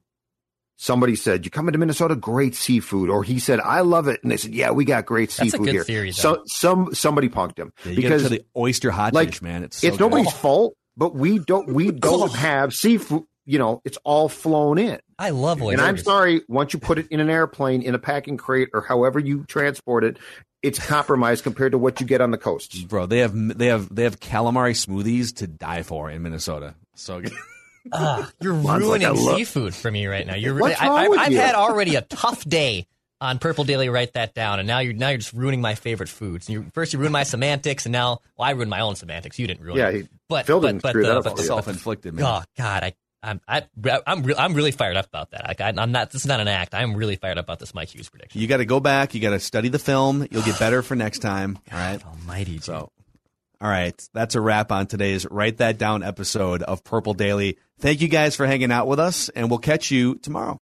Somebody 0.76 1.16
said, 1.16 1.46
"You 1.46 1.52
come 1.52 1.68
into 1.70 1.78
Minnesota, 1.78 2.16
great 2.16 2.56
seafood," 2.56 3.10
or 3.10 3.24
he 3.24 3.40
said, 3.40 3.60
"I 3.62 3.82
love 3.82 4.08
it," 4.08 4.20
and 4.24 4.32
they 4.32 4.38
said, 4.38 4.54
"Yeah, 4.54 4.72
we 4.72 4.84
got 4.84 5.06
great 5.06 5.30
That's 5.30 5.40
a 5.40 5.44
seafood 5.52 5.66
good 5.68 5.74
here." 5.74 5.84
theory, 5.86 6.12
so 6.12 6.44
some 6.48 6.94
somebody 6.94 7.30
punked 7.30 7.58
him 7.60 7.72
Yeah, 7.86 7.92
you 7.92 7.96
because 7.98 8.24
get 8.24 8.30
to 8.30 8.36
the 8.40 8.46
oyster 8.58 8.92
hot 8.92 9.14
like, 9.14 9.30
dish, 9.30 9.42
man. 9.42 9.64
It's 9.64 9.78
so 9.78 9.88
it's 9.88 9.98
good. 9.98 10.04
nobody's 10.04 10.34
fault, 10.34 10.74
but 10.98 11.16
we 11.16 11.40
don't 11.40 11.72
we 11.72 11.92
don't 11.92 12.34
have 12.34 12.74
seafood. 12.74 13.24
You 13.46 13.60
know, 13.60 13.82
it's 13.86 13.98
all 14.04 14.28
flown 14.28 14.78
in. 14.78 15.00
I 15.20 15.30
love 15.32 15.62
it. 15.62 15.68
And 15.68 15.82
I'm 15.82 15.98
sorry, 15.98 16.42
once 16.48 16.74
you 16.74 16.80
put 16.80 16.98
it 17.00 17.08
in 17.10 17.20
an 17.20 17.30
airplane, 17.30 17.82
in 17.82 17.96
a 17.96 18.00
packing 18.00 18.38
crate, 18.38 18.70
or 18.74 18.82
however 18.82 19.20
you 19.20 19.44
transport 19.46 20.04
it, 20.04 20.18
it's 20.62 20.80
compromised 20.80 21.44
compared 21.44 21.74
to 21.74 21.78
what 21.78 22.00
you 22.00 22.06
get 22.08 22.22
on 22.22 22.32
the 22.32 22.38
coast. 22.38 22.88
bro. 22.88 23.06
They 23.06 23.20
have 23.20 23.34
they 23.58 23.68
have 23.68 23.94
they 23.94 24.04
have 24.04 24.20
calamari 24.20 24.74
smoothies 24.74 25.36
to 25.38 25.48
die 25.48 25.84
for 25.84 26.10
in 26.10 26.22
Minnesota. 26.24 26.76
So 26.96 27.22
good. 27.22 27.34
Ah, 27.92 28.32
you're 28.40 28.54
Mine's 28.54 28.66
like 28.86 29.02
ruining 29.02 29.08
I 29.08 29.36
seafood 29.36 29.76
for 29.76 29.92
me 29.92 30.08
right 30.08 30.26
now. 30.26 30.36
You're 30.36 30.58
What's 30.58 30.80
I, 30.82 30.88
wrong 30.88 30.98
I, 31.00 31.08
with 31.10 31.20
I've 31.20 31.32
you? 31.34 31.38
had 31.40 31.54
already 31.56 31.96
a 31.96 32.02
tough 32.02 32.46
day 32.46 32.88
on 33.20 33.40
Purple 33.40 33.66
Daily. 33.66 33.90
Write 33.90 34.14
that 34.14 34.34
down, 34.34 34.60
and 34.60 34.68
now 34.68 34.80
you're 34.80 34.94
now 34.94 35.10
you're 35.10 35.18
just 35.18 35.34
ruining 35.34 35.60
my 35.60 35.76
favorite 35.76 36.08
foods. 36.08 36.50
You, 36.50 36.66
first 36.74 36.94
you 36.94 37.00
ruined 37.00 37.12
my 37.12 37.24
semantics, 37.24 37.86
and 37.86 37.92
now 37.92 38.20
well, 38.38 38.48
I 38.48 38.52
ruined 38.52 38.70
my 38.70 38.80
own 38.80 38.96
semantics. 38.96 39.38
You 39.38 39.48
didn't 39.48 39.66
ruin 39.66 39.78
Yeah, 39.80 39.90
it. 39.90 40.08
but 40.30 40.46
Phil 40.46 40.62
but 40.62 40.68
didn't 40.68 40.82
but 40.82 40.90
screw 40.92 41.04
that 41.04 41.10
the, 41.10 41.18
up 41.18 41.24
but 41.26 41.36
the. 41.36 41.44
Self 41.44 41.68
inflicted, 41.68 42.14
man. 42.14 42.24
oh 42.26 42.44
God, 42.58 42.84
I. 42.84 42.94
I'm 43.24 43.42
I, 43.48 43.64
I'm 44.06 44.22
re- 44.24 44.36
I'm 44.38 44.54
really 44.54 44.72
fired 44.72 44.98
up 44.98 45.08
about 45.08 45.32
that. 45.32 45.48
Like, 45.48 45.62
I, 45.62 45.74
I'm 45.78 45.92
not. 45.92 46.12
This 46.12 46.22
is 46.22 46.28
not 46.28 46.40
an 46.40 46.48
act. 46.48 46.76
I'm 46.76 46.96
really 46.96 47.16
fired 47.16 47.38
up 47.38 47.46
about 47.46 47.60
this 47.60 47.74
Mike 47.74 47.90
Hughes 47.96 48.10
prediction. 48.10 48.42
You 48.42 48.48
got 48.48 48.58
to 48.58 48.66
go 48.66 48.80
back. 48.80 49.16
You 49.16 49.22
got 49.22 49.32
to 49.32 49.40
study 49.40 49.70
the 49.70 49.80
film. 49.80 50.28
You'll 50.30 50.44
get 50.44 50.60
better 50.60 50.82
for 50.82 50.96
next 50.96 51.20
time. 51.20 51.58
All 51.72 51.78
right. 51.80 52.04
Almighty. 52.06 52.54
dude. 52.54 52.64
So, 52.64 52.92
all 53.62 53.70
right. 53.70 54.10
That's 54.14 54.36
a 54.36 54.42
wrap 54.42 54.72
on 54.72 54.88
today's 54.88 55.26
Write 55.30 55.58
That 55.58 55.78
Down 55.78 56.04
episode 56.04 56.64
of 56.64 56.84
Purple 56.84 57.14
Daily. 57.14 57.58
Thank 57.80 58.02
you 58.02 58.08
guys 58.10 58.36
for 58.36 58.46
hanging 58.46 58.72
out 58.72 58.88
with 58.88 59.00
us, 59.00 59.30
and 59.30 59.50
we'll 59.50 59.60
catch 59.60 59.90
you 59.90 60.16
tomorrow. 60.16 60.52